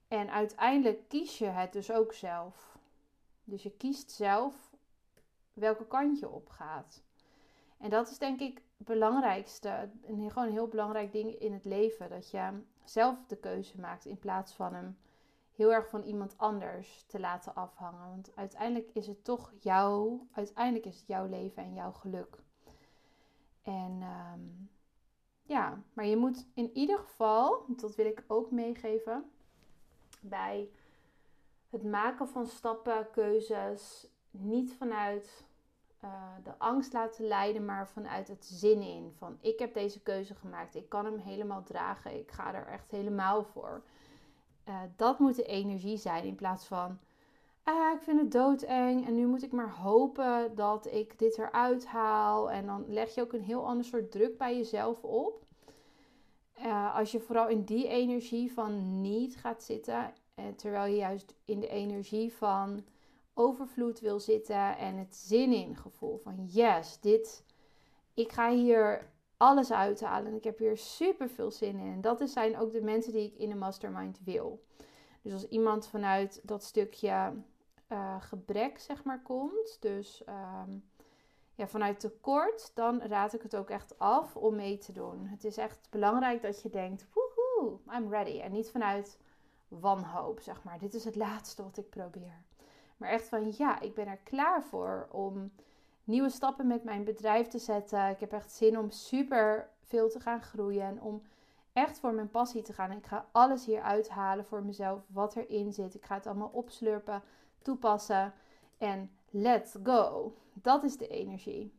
En 0.07 0.31
uiteindelijk 0.31 1.09
kies 1.09 1.37
je 1.37 1.45
het 1.45 1.73
dus 1.73 1.91
ook 1.91 2.13
zelf. 2.13 2.72
Dus 3.43 3.63
je 3.63 3.71
kiest 3.71 4.11
zelf 4.11 4.71
welke 5.53 5.87
kant 5.87 6.19
je 6.19 6.29
op 6.29 6.49
gaat. 6.49 7.03
En 7.77 7.89
dat 7.89 8.09
is 8.09 8.17
denk 8.17 8.39
ik 8.39 8.61
het 8.77 8.87
belangrijkste, 8.87 9.89
een, 10.05 10.31
gewoon 10.31 10.47
een 10.47 10.53
heel 10.53 10.67
belangrijk 10.67 11.11
ding 11.11 11.39
in 11.39 11.53
het 11.53 11.65
leven. 11.65 12.09
Dat 12.09 12.31
je 12.31 12.61
zelf 12.83 13.25
de 13.27 13.37
keuze 13.37 13.79
maakt 13.79 14.05
in 14.05 14.19
plaats 14.19 14.53
van 14.53 14.73
hem 14.73 14.97
heel 15.55 15.73
erg 15.73 15.89
van 15.89 16.03
iemand 16.03 16.37
anders 16.37 17.03
te 17.07 17.19
laten 17.19 17.55
afhangen. 17.55 18.09
Want 18.09 18.35
uiteindelijk 18.35 18.89
is 18.93 19.07
het 19.07 19.23
toch 19.23 19.53
jouw, 19.59 20.27
uiteindelijk 20.31 20.85
is 20.85 20.97
het 20.97 21.07
jouw 21.07 21.27
leven 21.27 21.63
en 21.63 21.73
jouw 21.73 21.91
geluk. 21.91 22.37
En 23.61 23.97
ehm, 24.01 24.41
ja, 25.41 25.83
maar 25.93 26.05
je 26.05 26.17
moet 26.17 26.47
in 26.53 26.71
ieder 26.73 26.99
geval, 26.99 27.65
dat 27.67 27.95
wil 27.95 28.05
ik 28.05 28.23
ook 28.27 28.51
meegeven, 28.51 29.31
bij 30.21 30.69
het 31.73 31.83
maken 31.83 32.27
van 32.27 32.45
stappen, 32.45 33.11
keuzes, 33.11 34.07
niet 34.31 34.73
vanuit 34.73 35.45
uh, 36.03 36.09
de 36.43 36.57
angst 36.57 36.93
laten 36.93 37.27
leiden, 37.27 37.65
maar 37.65 37.87
vanuit 37.87 38.27
het 38.27 38.45
zin 38.45 38.81
in. 38.81 39.13
Van 39.17 39.37
ik 39.41 39.59
heb 39.59 39.73
deze 39.73 40.01
keuze 40.01 40.35
gemaakt, 40.35 40.75
ik 40.75 40.89
kan 40.89 41.05
hem 41.05 41.17
helemaal 41.17 41.63
dragen, 41.63 42.19
ik 42.19 42.31
ga 42.31 42.53
er 42.53 42.67
echt 42.67 42.91
helemaal 42.91 43.43
voor. 43.43 43.83
Uh, 44.69 44.75
dat 44.95 45.19
moet 45.19 45.35
de 45.35 45.45
energie 45.45 45.97
zijn 45.97 46.23
in 46.23 46.35
plaats 46.35 46.65
van 46.65 46.99
ah, 47.63 47.93
ik 47.95 48.01
vind 48.01 48.19
het 48.19 48.31
doodeng 48.31 49.07
en 49.07 49.15
nu 49.15 49.25
moet 49.25 49.43
ik 49.43 49.51
maar 49.51 49.71
hopen 49.71 50.55
dat 50.55 50.85
ik 50.85 51.19
dit 51.19 51.37
eruit 51.37 51.85
haal. 51.85 52.51
En 52.51 52.65
dan 52.65 52.85
leg 52.87 53.15
je 53.15 53.21
ook 53.21 53.33
een 53.33 53.41
heel 53.41 53.65
ander 53.67 53.85
soort 53.85 54.11
druk 54.11 54.37
bij 54.37 54.57
jezelf 54.57 55.03
op. 55.03 55.41
Uh, 56.57 56.95
als 56.95 57.11
je 57.11 57.19
vooral 57.19 57.47
in 57.47 57.63
die 57.63 57.87
energie 57.87 58.53
van 58.53 59.01
niet 59.01 59.37
gaat 59.37 59.63
zitten, 59.63 60.13
terwijl 60.55 60.91
je 60.91 60.97
juist 60.97 61.33
in 61.45 61.59
de 61.59 61.67
energie 61.67 62.33
van 62.33 62.85
overvloed 63.33 63.99
wil 63.99 64.19
zitten 64.19 64.77
en 64.77 64.97
het 64.97 65.15
zin 65.15 65.53
in 65.53 65.75
gevoel 65.75 66.17
van 66.17 66.45
yes, 66.45 66.99
dit, 66.99 67.45
ik 68.13 68.31
ga 68.31 68.51
hier 68.51 69.11
alles 69.37 69.71
uithalen 69.71 70.27
en 70.27 70.37
ik 70.37 70.43
heb 70.43 70.57
hier 70.57 70.77
super 70.77 71.29
veel 71.29 71.51
zin 71.51 71.79
in. 71.79 71.93
En 71.93 72.01
dat 72.01 72.29
zijn 72.29 72.57
ook 72.57 72.71
de 72.71 72.81
mensen 72.81 73.13
die 73.13 73.25
ik 73.25 73.37
in 73.37 73.49
de 73.49 73.55
mastermind 73.55 74.19
wil. 74.23 74.63
Dus 75.21 75.33
als 75.33 75.47
iemand 75.47 75.87
vanuit 75.87 76.41
dat 76.43 76.63
stukje 76.63 77.33
uh, 77.89 78.21
gebrek, 78.21 78.79
zeg 78.79 79.03
maar, 79.03 79.21
komt, 79.21 79.77
dus 79.79 80.23
um, 80.65 80.83
ja, 81.55 81.67
vanuit 81.67 81.99
tekort, 81.99 82.71
dan 82.73 83.01
raad 83.01 83.33
ik 83.33 83.41
het 83.41 83.55
ook 83.55 83.69
echt 83.69 83.99
af 83.99 84.35
om 84.35 84.55
mee 84.55 84.77
te 84.77 84.91
doen. 84.91 85.27
Het 85.27 85.43
is 85.43 85.57
echt 85.57 85.87
belangrijk 85.89 86.41
dat 86.41 86.61
je 86.61 86.69
denkt, 86.69 87.07
woehoe, 87.13 87.79
I'm 87.95 88.09
ready. 88.09 88.39
En 88.39 88.51
niet 88.51 88.71
vanuit 88.71 89.17
wanhoop, 89.79 90.39
zeg 90.39 90.63
maar. 90.63 90.79
Dit 90.79 90.93
is 90.93 91.03
het 91.03 91.15
laatste 91.25 91.63
wat 91.63 91.77
ik 91.77 91.89
probeer. 91.89 92.43
Maar 92.97 93.09
echt 93.09 93.27
van 93.27 93.53
ja, 93.57 93.79
ik 93.79 93.93
ben 93.93 94.07
er 94.07 94.19
klaar 94.23 94.63
voor 94.63 95.07
om 95.11 95.51
nieuwe 96.03 96.29
stappen 96.29 96.67
met 96.67 96.83
mijn 96.83 97.03
bedrijf 97.03 97.47
te 97.47 97.59
zetten. 97.59 98.09
Ik 98.09 98.19
heb 98.19 98.31
echt 98.31 98.51
zin 98.51 98.79
om 98.79 98.89
super 98.91 99.69
veel 99.81 100.09
te 100.09 100.19
gaan 100.19 100.41
groeien 100.41 100.83
en 100.83 101.01
om 101.01 101.21
echt 101.73 101.99
voor 101.99 102.13
mijn 102.13 102.29
passie 102.29 102.61
te 102.61 102.73
gaan. 102.73 102.91
Ik 102.91 103.05
ga 103.05 103.25
alles 103.31 103.65
hier 103.65 103.81
uithalen 103.81 104.45
voor 104.45 104.63
mezelf, 104.63 105.01
wat 105.07 105.35
erin 105.35 105.73
zit. 105.73 105.95
Ik 105.95 106.05
ga 106.05 106.15
het 106.15 106.27
allemaal 106.27 106.51
opslurpen, 106.53 107.21
toepassen 107.61 108.33
en 108.77 109.11
let's 109.29 109.75
go. 109.83 110.33
Dat 110.53 110.83
is 110.83 110.97
de 110.97 111.07
energie. 111.07 111.73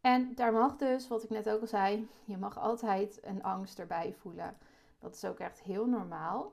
En 0.00 0.34
daar 0.34 0.52
mag 0.52 0.76
dus, 0.76 1.08
wat 1.08 1.22
ik 1.22 1.30
net 1.30 1.50
ook 1.50 1.60
al 1.60 1.66
zei, 1.66 2.08
je 2.24 2.36
mag 2.36 2.58
altijd 2.58 3.18
een 3.22 3.42
angst 3.42 3.78
erbij 3.78 4.14
voelen. 4.18 4.56
Dat 4.98 5.14
is 5.14 5.24
ook 5.24 5.38
echt 5.38 5.62
heel 5.62 5.86
normaal. 5.86 6.52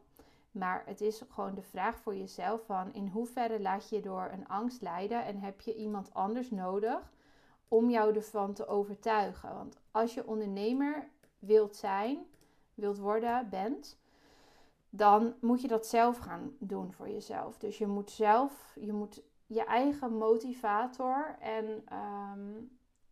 Maar 0.52 0.84
het 0.86 1.02
is 1.02 1.22
gewoon 1.30 1.56
de 1.56 1.62
vraag 1.62 2.00
voor 2.00 2.16
jezelf 2.16 2.66
van 2.66 2.94
in 2.94 3.08
hoeverre 3.08 3.62
laat 3.62 3.90
je 3.90 4.02
door 4.02 4.30
een 4.32 4.48
angst 4.48 4.82
leiden 4.82 5.26
en 5.26 5.40
heb 5.40 5.62
je 5.62 5.76
iemand 5.76 6.14
anders 6.14 6.52
nodig 6.52 7.14
om 7.68 7.90
jou 7.90 8.16
ervan 8.16 8.54
te 8.54 8.68
overtuigen. 8.68 9.54
Want 9.54 9.78
als 9.92 10.14
je 10.14 10.28
ondernemer 10.28 11.10
wilt 11.40 11.76
zijn, 11.76 12.26
wilt 12.74 12.98
worden, 12.98 13.50
bent, 13.50 14.00
dan 14.90 15.34
moet 15.42 15.62
je 15.62 15.68
dat 15.68 15.88
zelf 15.88 16.18
gaan 16.18 16.56
doen 16.60 16.94
voor 16.94 17.10
jezelf. 17.10 17.58
Dus 17.58 17.78
je 17.78 17.88
moet 17.88 18.12
zelf, 18.12 18.76
je 18.80 18.94
moet 18.94 19.24
je 19.46 19.64
eigen 19.64 20.18
motivator 20.18 21.36
en 21.40 21.84
ehm, 21.86 22.50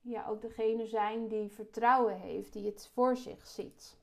ja, 0.01 0.27
ook 0.27 0.41
degene 0.41 0.85
zijn 0.85 1.27
die 1.27 1.49
vertrouwen 1.49 2.15
heeft, 2.15 2.53
die 2.53 2.65
het 2.65 2.89
voor 2.93 3.17
zich 3.17 3.47
ziet. 3.47 3.97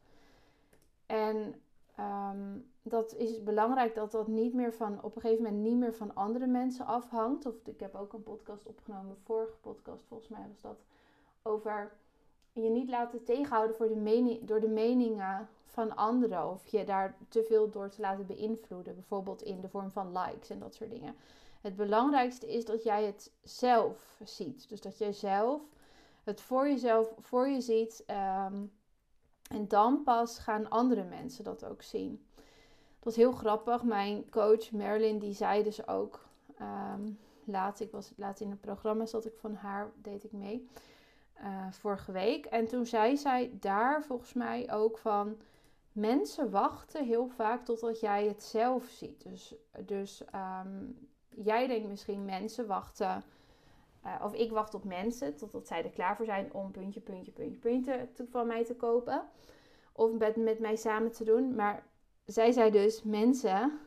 En 1.10 1.54
Ehm, 2.00 2.58
dat 2.82 3.14
is 3.14 3.42
belangrijk 3.42 3.94
dat 3.94 4.12
dat 4.12 4.26
niet 4.26 4.54
meer 4.54 4.72
van 4.72 5.02
op 5.02 5.14
een 5.14 5.20
gegeven 5.20 5.44
moment 5.44 5.62
niet 5.62 5.76
meer 5.76 5.94
van 5.94 6.14
andere 6.14 6.46
mensen 6.46 6.86
afhangt. 6.86 7.46
Of 7.46 7.54
ik 7.64 7.80
heb 7.80 7.94
ook 7.94 8.12
een 8.12 8.22
podcast 8.22 8.66
opgenomen, 8.66 9.16
vorige 9.24 9.56
podcast 9.60 10.04
volgens 10.08 10.28
mij 10.28 10.46
was 10.48 10.60
dat, 10.60 10.84
over 11.42 11.92
je 12.52 12.68
niet 12.68 12.88
laten 12.88 13.24
tegenhouden 13.24 13.76
voor 13.76 13.88
de 13.88 14.38
door 14.42 14.60
de 14.60 14.68
meningen 14.68 15.48
van 15.66 15.96
anderen. 15.96 16.50
Of 16.50 16.66
je 16.66 16.84
daar 16.84 17.16
te 17.28 17.42
veel 17.42 17.70
door 17.70 17.88
te 17.88 18.00
laten 18.00 18.26
beïnvloeden. 18.26 18.94
Bijvoorbeeld 18.94 19.42
in 19.42 19.60
de 19.60 19.68
vorm 19.68 19.90
van 19.90 20.18
likes 20.18 20.50
en 20.50 20.58
dat 20.58 20.74
soort 20.74 20.90
dingen. 20.90 21.14
Het 21.60 21.76
belangrijkste 21.76 22.52
is 22.52 22.64
dat 22.64 22.82
jij 22.82 23.04
het 23.04 23.32
zelf 23.42 24.20
ziet. 24.24 24.68
Dus 24.68 24.80
dat 24.80 24.98
jij 24.98 25.12
zelf 25.12 25.62
het 26.24 26.40
voor 26.40 26.68
jezelf 26.68 27.12
voor 27.18 27.48
je 27.48 27.60
ziet. 27.60 28.02
Ehm, 28.06 28.64
en 29.50 29.68
dan 29.68 30.02
pas 30.02 30.38
gaan 30.38 30.68
andere 30.68 31.04
mensen 31.04 31.44
dat 31.44 31.64
ook 31.64 31.82
zien. 31.82 32.24
Dat 32.34 33.04
was 33.04 33.16
heel 33.16 33.32
grappig. 33.32 33.82
Mijn 33.82 34.30
coach 34.30 34.70
Merlin 34.70 35.18
die 35.18 35.34
zei 35.34 35.62
dus 35.62 35.86
ook 35.86 36.20
um, 36.60 37.18
laat, 37.44 37.80
ik 37.80 37.90
was 37.90 38.12
laat 38.16 38.40
in 38.40 38.50
het 38.50 38.60
programma 38.60 39.06
zat 39.06 39.26
ik 39.26 39.34
van 39.38 39.54
haar, 39.54 39.90
deed 40.02 40.24
ik 40.24 40.32
mee. 40.32 40.68
Uh, 41.40 41.72
vorige 41.72 42.12
week. 42.12 42.46
En 42.46 42.66
toen 42.66 42.86
zei 42.86 43.16
zij 43.16 43.50
daar 43.60 44.04
volgens 44.04 44.32
mij 44.32 44.72
ook 44.72 44.98
van 44.98 45.36
mensen 45.92 46.50
wachten 46.50 47.04
heel 47.04 47.28
vaak 47.28 47.64
totdat 47.64 48.00
jij 48.00 48.26
het 48.26 48.42
zelf 48.42 48.84
ziet. 48.84 49.22
Dus, 49.22 49.54
dus 49.86 50.22
um, 50.34 51.08
jij 51.28 51.66
denkt 51.66 51.88
misschien 51.88 52.24
mensen 52.24 52.66
wachten 52.66 53.22
uh, 54.06 54.24
of 54.24 54.34
ik 54.34 54.50
wacht 54.50 54.74
op 54.74 54.84
mensen 54.84 55.36
totdat 55.36 55.66
zij 55.66 55.84
er 55.84 55.90
klaar 55.90 56.16
voor 56.16 56.24
zijn 56.24 56.52
om 56.52 56.70
puntje, 56.70 57.00
puntje, 57.00 57.32
puntje, 57.32 57.58
puntje 57.58 58.08
van 58.30 58.46
mij 58.46 58.64
te 58.64 58.74
kopen. 58.74 59.28
Of 59.92 60.12
met, 60.12 60.36
met 60.36 60.58
mij 60.58 60.76
samen 60.76 61.12
te 61.12 61.24
doen. 61.24 61.54
Maar 61.54 61.86
zij 62.24 62.52
zei 62.52 62.70
dus, 62.70 63.02
mensen 63.02 63.78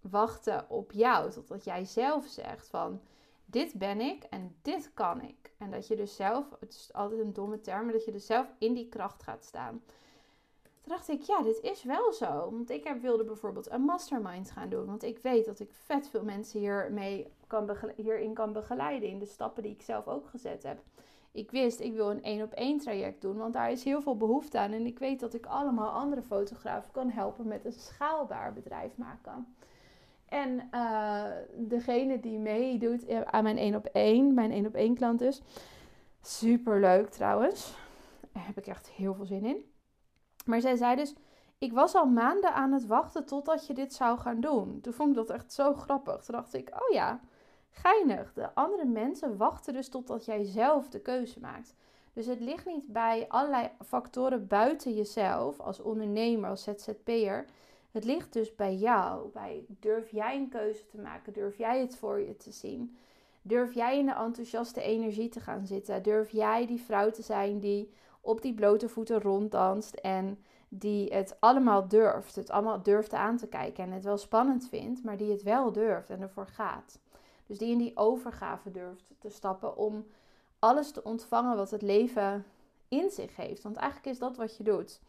wachten 0.00 0.70
op 0.70 0.92
jou 0.92 1.30
totdat 1.30 1.64
jij 1.64 1.84
zelf 1.84 2.26
zegt 2.26 2.68
van 2.68 3.00
dit 3.44 3.74
ben 3.74 4.00
ik 4.00 4.22
en 4.22 4.56
dit 4.62 4.90
kan 4.94 5.22
ik. 5.22 5.52
En 5.58 5.70
dat 5.70 5.86
je 5.86 5.96
dus 5.96 6.16
zelf, 6.16 6.46
het 6.60 6.72
is 6.72 6.90
altijd 6.92 7.20
een 7.20 7.32
domme 7.32 7.60
term, 7.60 7.84
maar 7.84 7.92
dat 7.92 8.04
je 8.04 8.12
dus 8.12 8.26
zelf 8.26 8.46
in 8.58 8.74
die 8.74 8.88
kracht 8.88 9.22
gaat 9.22 9.44
staan. 9.44 9.82
Toen 10.82 10.92
dacht 10.96 11.08
ik, 11.08 11.22
ja, 11.22 11.42
dit 11.42 11.60
is 11.62 11.82
wel 11.82 12.12
zo. 12.12 12.50
Want 12.50 12.70
ik 12.70 12.84
heb, 12.84 13.00
wilde 13.00 13.24
bijvoorbeeld 13.24 13.70
een 13.70 13.82
mastermind 13.82 14.50
gaan 14.50 14.68
doen. 14.68 14.86
Want 14.86 15.02
ik 15.02 15.18
weet 15.18 15.44
dat 15.44 15.60
ik 15.60 15.70
vet 15.72 16.08
veel 16.08 16.24
mensen 16.24 16.60
hiermee 16.60 17.32
kan 17.46 17.70
hierin 17.96 18.34
kan 18.34 18.52
begeleiden. 18.52 19.08
In 19.08 19.18
de 19.18 19.26
stappen 19.26 19.62
die 19.62 19.72
ik 19.72 19.82
zelf 19.82 20.08
ook 20.08 20.26
gezet 20.26 20.62
heb. 20.62 20.82
Ik 21.32 21.50
wist, 21.50 21.80
ik 21.80 21.94
wil 21.94 22.10
een 22.10 22.22
één 22.22 22.42
op 22.42 22.52
één 22.52 22.78
traject 22.78 23.20
doen. 23.20 23.36
Want 23.36 23.52
daar 23.52 23.70
is 23.70 23.84
heel 23.84 24.02
veel 24.02 24.16
behoefte 24.16 24.58
aan. 24.58 24.72
En 24.72 24.86
ik 24.86 24.98
weet 24.98 25.20
dat 25.20 25.34
ik 25.34 25.46
allemaal 25.46 25.90
andere 25.90 26.22
fotografen 26.22 26.92
kan 26.92 27.10
helpen 27.10 27.48
met 27.48 27.64
een 27.64 27.72
schaalbaar 27.72 28.52
bedrijf 28.52 28.96
maken. 28.96 29.54
En 30.28 30.68
uh, 30.74 31.24
degene 31.56 32.20
die 32.20 32.38
meedoet 32.38 33.10
aan 33.24 33.42
mijn 33.42 33.58
één 33.58 33.74
op 33.74 33.86
één, 33.86 34.34
mijn 34.34 34.50
één 34.50 34.66
op 34.66 34.74
één 34.74 34.94
klant 34.94 35.18
dus. 35.18 35.42
Super 36.20 36.80
leuk 36.80 37.10
trouwens. 37.10 37.74
Daar 38.32 38.46
heb 38.46 38.58
ik 38.58 38.66
echt 38.66 38.90
heel 38.90 39.14
veel 39.14 39.26
zin 39.26 39.44
in. 39.44 39.71
Maar 40.44 40.60
zij 40.60 40.76
zei 40.76 40.96
dus, 40.96 41.14
ik 41.58 41.72
was 41.72 41.94
al 41.94 42.06
maanden 42.06 42.54
aan 42.54 42.72
het 42.72 42.86
wachten 42.86 43.24
totdat 43.24 43.66
je 43.66 43.74
dit 43.74 43.94
zou 43.94 44.18
gaan 44.18 44.40
doen. 44.40 44.80
Toen 44.80 44.92
vond 44.92 45.08
ik 45.08 45.14
dat 45.14 45.30
echt 45.30 45.52
zo 45.52 45.74
grappig. 45.74 46.24
Toen 46.24 46.34
dacht 46.34 46.54
ik, 46.54 46.70
oh 46.74 46.94
ja, 46.94 47.20
geinig. 47.70 48.32
De 48.32 48.54
andere 48.54 48.84
mensen 48.84 49.36
wachten 49.36 49.72
dus 49.72 49.88
totdat 49.88 50.24
jij 50.24 50.44
zelf 50.44 50.88
de 50.88 51.00
keuze 51.00 51.40
maakt. 51.40 51.74
Dus 52.12 52.26
het 52.26 52.40
ligt 52.40 52.66
niet 52.66 52.86
bij 52.86 53.24
allerlei 53.28 53.70
factoren 53.84 54.46
buiten 54.46 54.94
jezelf, 54.94 55.60
als 55.60 55.80
ondernemer, 55.80 56.50
als 56.50 56.62
ZZP'er. 56.62 57.46
Het 57.90 58.04
ligt 58.04 58.32
dus 58.32 58.54
bij 58.54 58.74
jou. 58.74 59.28
Bij 59.28 59.64
durf 59.68 60.10
jij 60.10 60.36
een 60.36 60.48
keuze 60.48 60.86
te 60.86 60.98
maken? 60.98 61.32
Durf 61.32 61.58
jij 61.58 61.80
het 61.80 61.96
voor 61.96 62.20
je 62.20 62.36
te 62.36 62.52
zien? 62.52 62.96
Durf 63.42 63.74
jij 63.74 63.98
in 63.98 64.06
de 64.06 64.14
enthousiaste 64.14 64.82
energie 64.82 65.28
te 65.28 65.40
gaan 65.40 65.66
zitten? 65.66 66.02
Durf 66.02 66.30
jij 66.30 66.66
die 66.66 66.80
vrouw 66.80 67.10
te 67.10 67.22
zijn 67.22 67.58
die 67.58 67.92
op 68.22 68.42
die 68.42 68.54
blote 68.54 68.88
voeten 68.88 69.20
ronddanst 69.20 69.94
en 69.94 70.38
die 70.68 71.14
het 71.14 71.36
allemaal 71.40 71.88
durft. 71.88 72.34
Het 72.34 72.50
allemaal 72.50 72.82
durft 72.82 73.12
aan 73.12 73.36
te 73.36 73.46
kijken 73.46 73.84
en 73.84 73.92
het 73.92 74.04
wel 74.04 74.18
spannend 74.18 74.68
vindt, 74.68 75.04
maar 75.04 75.16
die 75.16 75.30
het 75.30 75.42
wel 75.42 75.72
durft 75.72 76.10
en 76.10 76.20
ervoor 76.20 76.46
gaat. 76.46 76.98
Dus 77.46 77.58
die 77.58 77.70
in 77.70 77.78
die 77.78 77.96
overgave 77.96 78.70
durft 78.70 79.04
te 79.18 79.28
stappen 79.28 79.76
om 79.76 80.06
alles 80.58 80.90
te 80.90 81.02
ontvangen 81.02 81.56
wat 81.56 81.70
het 81.70 81.82
leven 81.82 82.44
in 82.88 83.10
zich 83.10 83.36
heeft. 83.36 83.62
Want 83.62 83.76
eigenlijk 83.76 84.12
is 84.12 84.18
dat 84.18 84.36
wat 84.36 84.56
je 84.56 84.64
doet. 84.64 85.00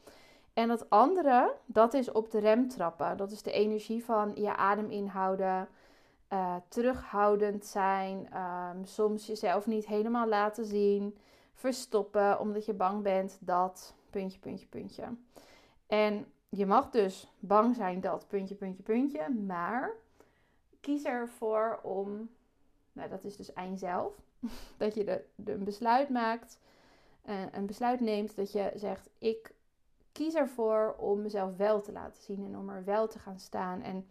En 0.54 0.70
het 0.70 0.90
andere, 0.90 1.54
dat 1.66 1.94
is 1.94 2.12
op 2.12 2.32
de 2.32 2.40
rem 2.40 2.68
trappen. 2.68 3.18
Dat 3.18 3.32
is 3.32 3.42
de 3.42 3.52
energie 3.52 4.06
van 4.06 4.32
je 4.36 4.56
adem 4.56 4.92
inhouden, 4.92 5.68
uh, 6.34 6.56
terughoudend 6.68 7.66
zijn, 7.66 8.28
ehm, 8.32 8.84
soms 8.84 9.26
jezelf 9.26 9.66
niet 9.66 9.86
helemaal 9.86 10.28
laten 10.28 10.66
zien, 10.66 11.18
verstoppen 11.54 12.40
omdat 12.40 12.66
je 12.66 12.74
bang 12.74 13.04
bent 13.04 13.38
dat, 13.40 13.96
puntje, 14.10 14.40
puntje, 14.40 14.68
puntje. 14.68 15.04
En 15.88 16.26
je 16.50 16.66
mag 16.66 16.90
dus 16.90 17.32
bang 17.40 17.76
zijn 17.76 18.02
dat, 18.02 18.28
puntje, 18.28 18.56
puntje, 18.56 18.84
puntje, 18.84 19.30
maar 19.30 19.92
kies 20.80 21.04
ervoor 21.04 21.80
om, 21.84 22.30
nou 22.92 23.10
dat 23.10 23.24
is 23.24 23.36
dus 23.36 23.54
eind 23.54 23.80
zelf, 23.80 24.14
dat 24.78 24.96
je 24.96 25.04
de, 25.36 25.52
een 25.52 25.64
besluit 25.64 26.10
maakt, 26.10 26.60
uh, 27.26 27.42
een 27.52 27.66
besluit 27.66 28.00
neemt 28.00 28.36
dat 28.36 28.52
je 28.52 28.72
zegt, 28.76 29.10
ik 29.18 29.54
kies 30.12 30.34
ervoor 30.34 30.96
om 30.98 31.22
mezelf 31.22 31.58
wel 31.58 31.82
te 31.82 31.92
laten 31.92 32.24
zien 32.24 32.46
en 32.46 32.58
om 32.58 32.70
er 32.70 32.84
wel 32.84 33.08
te 33.08 33.20
gaan 33.20 33.40
staan. 33.40 33.82
En 33.82 34.08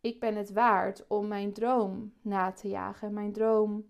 ik 0.00 0.20
ben 0.20 0.36
het 0.36 0.52
waard 0.52 1.04
om 1.06 1.28
mijn 1.28 1.52
droom 1.52 2.12
na 2.22 2.52
te 2.52 2.68
jagen, 2.68 3.12
mijn 3.12 3.32
droom 3.32 3.86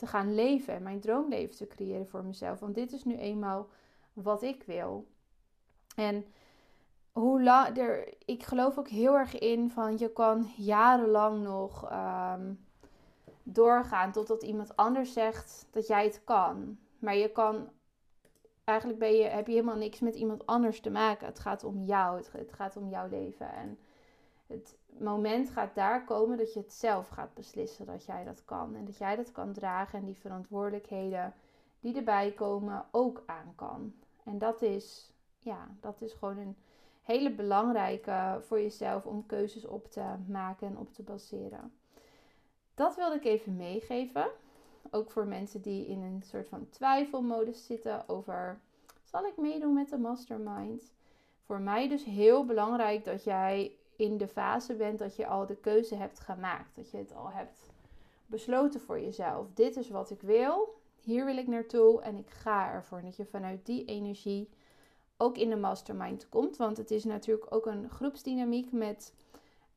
te 0.00 0.06
gaan 0.06 0.34
leven 0.34 0.74
en 0.74 0.82
mijn 0.82 1.00
droomleven 1.00 1.56
te 1.56 1.66
creëren 1.66 2.08
voor 2.08 2.24
mezelf. 2.24 2.60
Want 2.60 2.74
dit 2.74 2.92
is 2.92 3.04
nu 3.04 3.16
eenmaal 3.16 3.68
wat 4.12 4.42
ik 4.42 4.62
wil. 4.62 5.06
En 5.96 6.24
hoe 7.12 7.50
er, 7.74 8.14
ik 8.24 8.42
geloof 8.42 8.78
ook 8.78 8.88
heel 8.88 9.14
erg 9.14 9.38
in 9.38 9.70
van 9.70 9.98
je 9.98 10.12
kan 10.12 10.50
jarenlang 10.56 11.42
nog 11.42 11.92
um, 11.92 12.66
doorgaan 13.42 14.12
totdat 14.12 14.42
iemand 14.42 14.76
anders 14.76 15.12
zegt 15.12 15.66
dat 15.70 15.86
jij 15.86 16.04
het 16.04 16.24
kan. 16.24 16.78
Maar 16.98 17.16
je 17.16 17.32
kan 17.32 17.68
eigenlijk 18.64 18.98
ben 18.98 19.12
je, 19.12 19.24
heb 19.24 19.46
je 19.46 19.52
helemaal 19.52 19.76
niks 19.76 20.00
met 20.00 20.14
iemand 20.14 20.46
anders 20.46 20.80
te 20.80 20.90
maken. 20.90 21.26
Het 21.26 21.38
gaat 21.38 21.64
om 21.64 21.84
jou, 21.84 22.16
het, 22.16 22.32
het 22.32 22.52
gaat 22.52 22.76
om 22.76 22.88
jouw 22.88 23.08
leven. 23.08 23.52
En 23.52 23.78
het 24.46 24.76
moment 25.00 25.50
gaat 25.50 25.74
daar 25.74 26.04
komen 26.04 26.38
dat 26.38 26.52
je 26.52 26.60
het 26.60 26.72
zelf 26.72 27.08
gaat 27.08 27.34
beslissen 27.34 27.86
dat 27.86 28.04
jij 28.04 28.24
dat 28.24 28.44
kan. 28.44 28.74
En 28.74 28.84
dat 28.84 28.96
jij 28.96 29.16
dat 29.16 29.32
kan 29.32 29.52
dragen 29.52 29.98
en 29.98 30.04
die 30.04 30.16
verantwoordelijkheden 30.16 31.34
die 31.80 31.96
erbij 31.96 32.32
komen 32.32 32.84
ook 32.90 33.22
aan 33.26 33.52
kan. 33.54 33.94
En 34.24 34.38
dat 34.38 34.62
is, 34.62 35.12
ja, 35.38 35.68
dat 35.80 36.02
is 36.02 36.12
gewoon 36.12 36.38
een 36.38 36.56
hele 37.02 37.30
belangrijke 37.30 38.38
voor 38.46 38.60
jezelf 38.60 39.06
om 39.06 39.26
keuzes 39.26 39.66
op 39.66 39.90
te 39.90 40.04
maken 40.26 40.66
en 40.66 40.78
op 40.78 40.94
te 40.94 41.02
baseren. 41.02 41.72
Dat 42.74 42.96
wilde 42.96 43.14
ik 43.14 43.24
even 43.24 43.56
meegeven. 43.56 44.26
Ook 44.90 45.10
voor 45.10 45.26
mensen 45.26 45.62
die 45.62 45.86
in 45.86 46.02
een 46.02 46.22
soort 46.22 46.48
van 46.48 46.68
twijfelmodus 46.70 47.66
zitten 47.66 48.08
over 48.08 48.60
zal 49.04 49.24
ik 49.24 49.36
meedoen 49.36 49.74
met 49.74 49.88
de 49.88 49.98
mastermind. 49.98 50.92
Voor 51.44 51.60
mij 51.60 51.88
dus 51.88 52.04
heel 52.04 52.44
belangrijk 52.44 53.04
dat 53.04 53.24
jij 53.24 53.72
in 54.00 54.16
de 54.16 54.28
fase 54.28 54.74
bent 54.74 54.98
dat 54.98 55.16
je 55.16 55.26
al 55.26 55.46
de 55.46 55.56
keuze 55.56 55.94
hebt 55.94 56.20
gemaakt. 56.20 56.76
Dat 56.76 56.90
je 56.90 56.96
het 56.96 57.14
al 57.14 57.30
hebt 57.30 57.70
besloten 58.26 58.80
voor 58.80 59.00
jezelf. 59.00 59.46
Dit 59.54 59.76
is 59.76 59.90
wat 59.90 60.10
ik 60.10 60.22
wil. 60.22 60.80
Hier 61.00 61.24
wil 61.24 61.36
ik 61.36 61.46
naartoe 61.46 62.02
en 62.02 62.16
ik 62.16 62.30
ga 62.30 62.72
ervoor. 62.72 63.02
Dat 63.02 63.16
je 63.16 63.24
vanuit 63.24 63.66
die 63.66 63.84
energie 63.84 64.48
ook 65.16 65.36
in 65.36 65.50
de 65.50 65.56
mastermind 65.56 66.28
komt. 66.28 66.56
Want 66.56 66.76
het 66.76 66.90
is 66.90 67.04
natuurlijk 67.04 67.54
ook 67.54 67.66
een 67.66 67.90
groepsdynamiek 67.90 68.72
met 68.72 69.14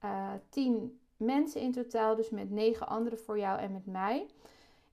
uh, 0.03 0.32
tien 0.50 1.00
mensen 1.18 1.62
in 1.62 1.72
totaal. 1.72 2.15
Dus 2.15 2.30
met 2.30 2.51
negen 2.51 2.88
anderen 2.88 3.20
voor 3.20 3.39
jou 3.39 3.60
en 3.60 3.72
met 3.72 3.86
mij. 3.86 4.27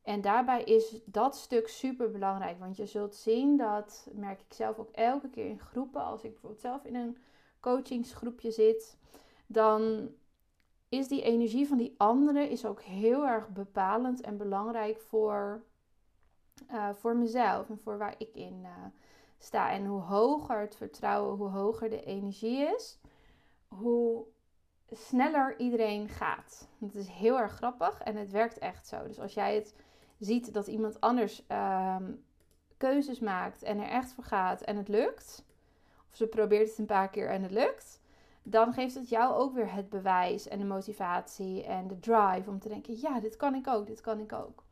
En 0.02 0.20
daarbij 0.20 0.62
is 0.62 1.00
dat 1.04 1.36
stuk 1.36 1.68
super 1.68 2.10
belangrijk. 2.10 2.58
Want 2.58 2.76
je 2.76 2.86
zult 2.86 3.14
zien 3.14 3.56
dat, 3.56 4.08
merk 4.12 4.40
ik 4.40 4.52
zelf 4.52 4.78
ook 4.78 4.90
elke 4.90 5.28
keer 5.28 5.46
in 5.46 5.60
groepen, 5.60 6.04
als 6.04 6.22
ik 6.22 6.30
bijvoorbeeld 6.30 6.60
zelf 6.60 6.84
in 6.84 6.94
een 6.94 7.16
coachingsgroepje 7.60 8.50
zit, 8.50 8.96
dan 9.52 10.10
is 10.88 11.08
die 11.08 11.22
energie 11.22 11.68
van 11.68 11.76
die 11.76 11.94
anderen 11.96 12.48
is 12.48 12.64
ook 12.64 12.82
heel 12.82 13.26
erg 13.26 13.48
bepalend 13.48 14.20
en 14.20 14.36
belangrijk 14.36 15.00
voor, 15.00 15.62
uh, 16.70 16.88
voor 16.94 17.16
mezelf 17.16 17.68
en 17.68 17.78
voor 17.78 17.98
waar 17.98 18.14
ik 18.18 18.34
in 18.34 18.60
uh, 18.62 18.70
sta. 19.38 19.70
En 19.70 19.86
hoe 19.86 20.00
hoger 20.00 20.60
het 20.60 20.76
vertrouwen, 20.76 21.36
hoe 21.36 21.48
hoger 21.48 21.90
de 21.90 22.04
energie 22.04 22.74
is, 22.74 22.98
hoe 23.68 24.24
sneller 24.90 25.58
iedereen 25.58 26.08
gaat. 26.08 26.68
Dat 26.78 26.94
is 26.94 27.08
heel 27.08 27.38
erg 27.38 27.52
grappig 27.52 28.00
en 28.00 28.16
het 28.16 28.30
werkt 28.30 28.58
echt 28.58 28.86
zo. 28.86 29.06
Dus 29.06 29.20
als 29.20 29.34
jij 29.34 29.54
het 29.54 29.74
ziet 30.18 30.52
dat 30.52 30.66
iemand 30.66 31.00
anders 31.00 31.44
um, 31.48 32.24
keuzes 32.76 33.20
maakt 33.20 33.62
en 33.62 33.78
er 33.78 33.88
echt 33.88 34.12
voor 34.12 34.24
gaat 34.24 34.62
en 34.62 34.76
het 34.76 34.88
lukt, 34.88 35.44
of 36.10 36.16
ze 36.16 36.26
probeert 36.26 36.68
het 36.68 36.78
een 36.78 36.86
paar 36.86 37.08
keer 37.08 37.28
en 37.28 37.42
het 37.42 37.52
lukt, 37.52 37.99
dan 38.42 38.72
geeft 38.72 38.94
het 38.94 39.08
jou 39.08 39.34
ook 39.34 39.54
weer 39.54 39.72
het 39.72 39.88
bewijs 39.88 40.48
en 40.48 40.58
de 40.58 40.64
motivatie 40.64 41.64
en 41.64 41.88
de 41.88 41.98
drive 41.98 42.50
om 42.50 42.58
te 42.58 42.68
denken: 42.68 43.00
ja, 43.00 43.20
dit 43.20 43.36
kan 43.36 43.54
ik 43.54 43.68
ook, 43.68 43.86
dit 43.86 44.00
kan 44.00 44.18
ik 44.18 44.32
ook. 44.32 44.64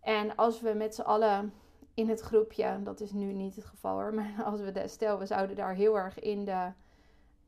En 0.00 0.36
als 0.36 0.60
we 0.60 0.72
met 0.72 0.94
z'n 0.94 1.00
allen 1.00 1.52
in 1.94 2.08
het 2.08 2.20
groepje, 2.20 2.82
dat 2.82 3.00
is 3.00 3.12
nu 3.12 3.32
niet 3.32 3.56
het 3.56 3.64
geval 3.64 3.94
hoor, 3.94 4.14
maar 4.20 4.42
als 4.44 4.60
we 4.60 4.82
stel 4.86 5.18
we 5.18 5.26
zouden 5.26 5.56
daar 5.56 5.74
heel 5.74 5.98
erg 5.98 6.18
in, 6.18 6.44
de, 6.44 6.72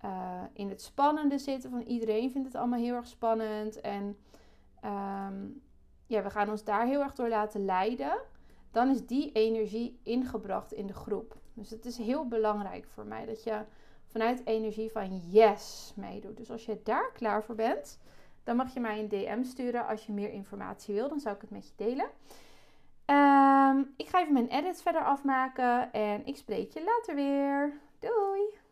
uh, 0.04 0.42
in 0.52 0.68
het 0.68 0.82
spannende 0.82 1.38
zitten, 1.38 1.70
van 1.70 1.82
iedereen 1.82 2.30
vindt 2.30 2.46
het 2.46 2.56
allemaal 2.56 2.78
heel 2.78 2.94
erg 2.94 3.06
spannend 3.06 3.80
en 3.80 4.16
um, 4.84 5.62
ja, 6.06 6.22
we 6.22 6.30
gaan 6.30 6.50
ons 6.50 6.64
daar 6.64 6.86
heel 6.86 7.00
erg 7.00 7.14
door 7.14 7.28
laten 7.28 7.64
leiden, 7.64 8.18
dan 8.70 8.88
is 8.88 9.06
die 9.06 9.32
energie 9.32 10.00
ingebracht 10.02 10.72
in 10.72 10.86
de 10.86 10.94
groep. 10.94 11.36
Dus 11.54 11.70
het 11.70 11.84
is 11.84 11.96
heel 11.96 12.28
belangrijk 12.28 12.86
voor 12.88 13.06
mij 13.06 13.26
dat 13.26 13.44
je 13.44 13.64
vanuit 14.10 14.46
energie 14.46 14.90
van 14.90 15.20
yes 15.30 15.92
meedoet. 15.96 16.36
Dus 16.36 16.50
als 16.50 16.64
je 16.64 16.80
daar 16.84 17.12
klaar 17.12 17.44
voor 17.44 17.54
bent, 17.54 17.98
dan 18.44 18.56
mag 18.56 18.74
je 18.74 18.80
mij 18.80 18.98
een 18.98 19.08
DM 19.08 19.42
sturen 19.42 19.86
als 19.86 20.06
je 20.06 20.12
meer 20.12 20.30
informatie 20.30 20.94
wil. 20.94 21.08
Dan 21.08 21.20
zou 21.20 21.34
ik 21.34 21.40
het 21.40 21.50
met 21.50 21.66
je 21.66 21.72
delen. 21.76 22.06
Um, 23.10 23.94
ik 23.96 24.08
ga 24.08 24.20
even 24.20 24.32
mijn 24.32 24.48
edits 24.48 24.82
verder 24.82 25.04
afmaken 25.04 25.92
en 25.92 26.26
ik 26.26 26.36
spreek 26.36 26.72
je 26.72 26.84
later 26.84 27.14
weer. 27.14 27.80
Doei! 27.98 28.67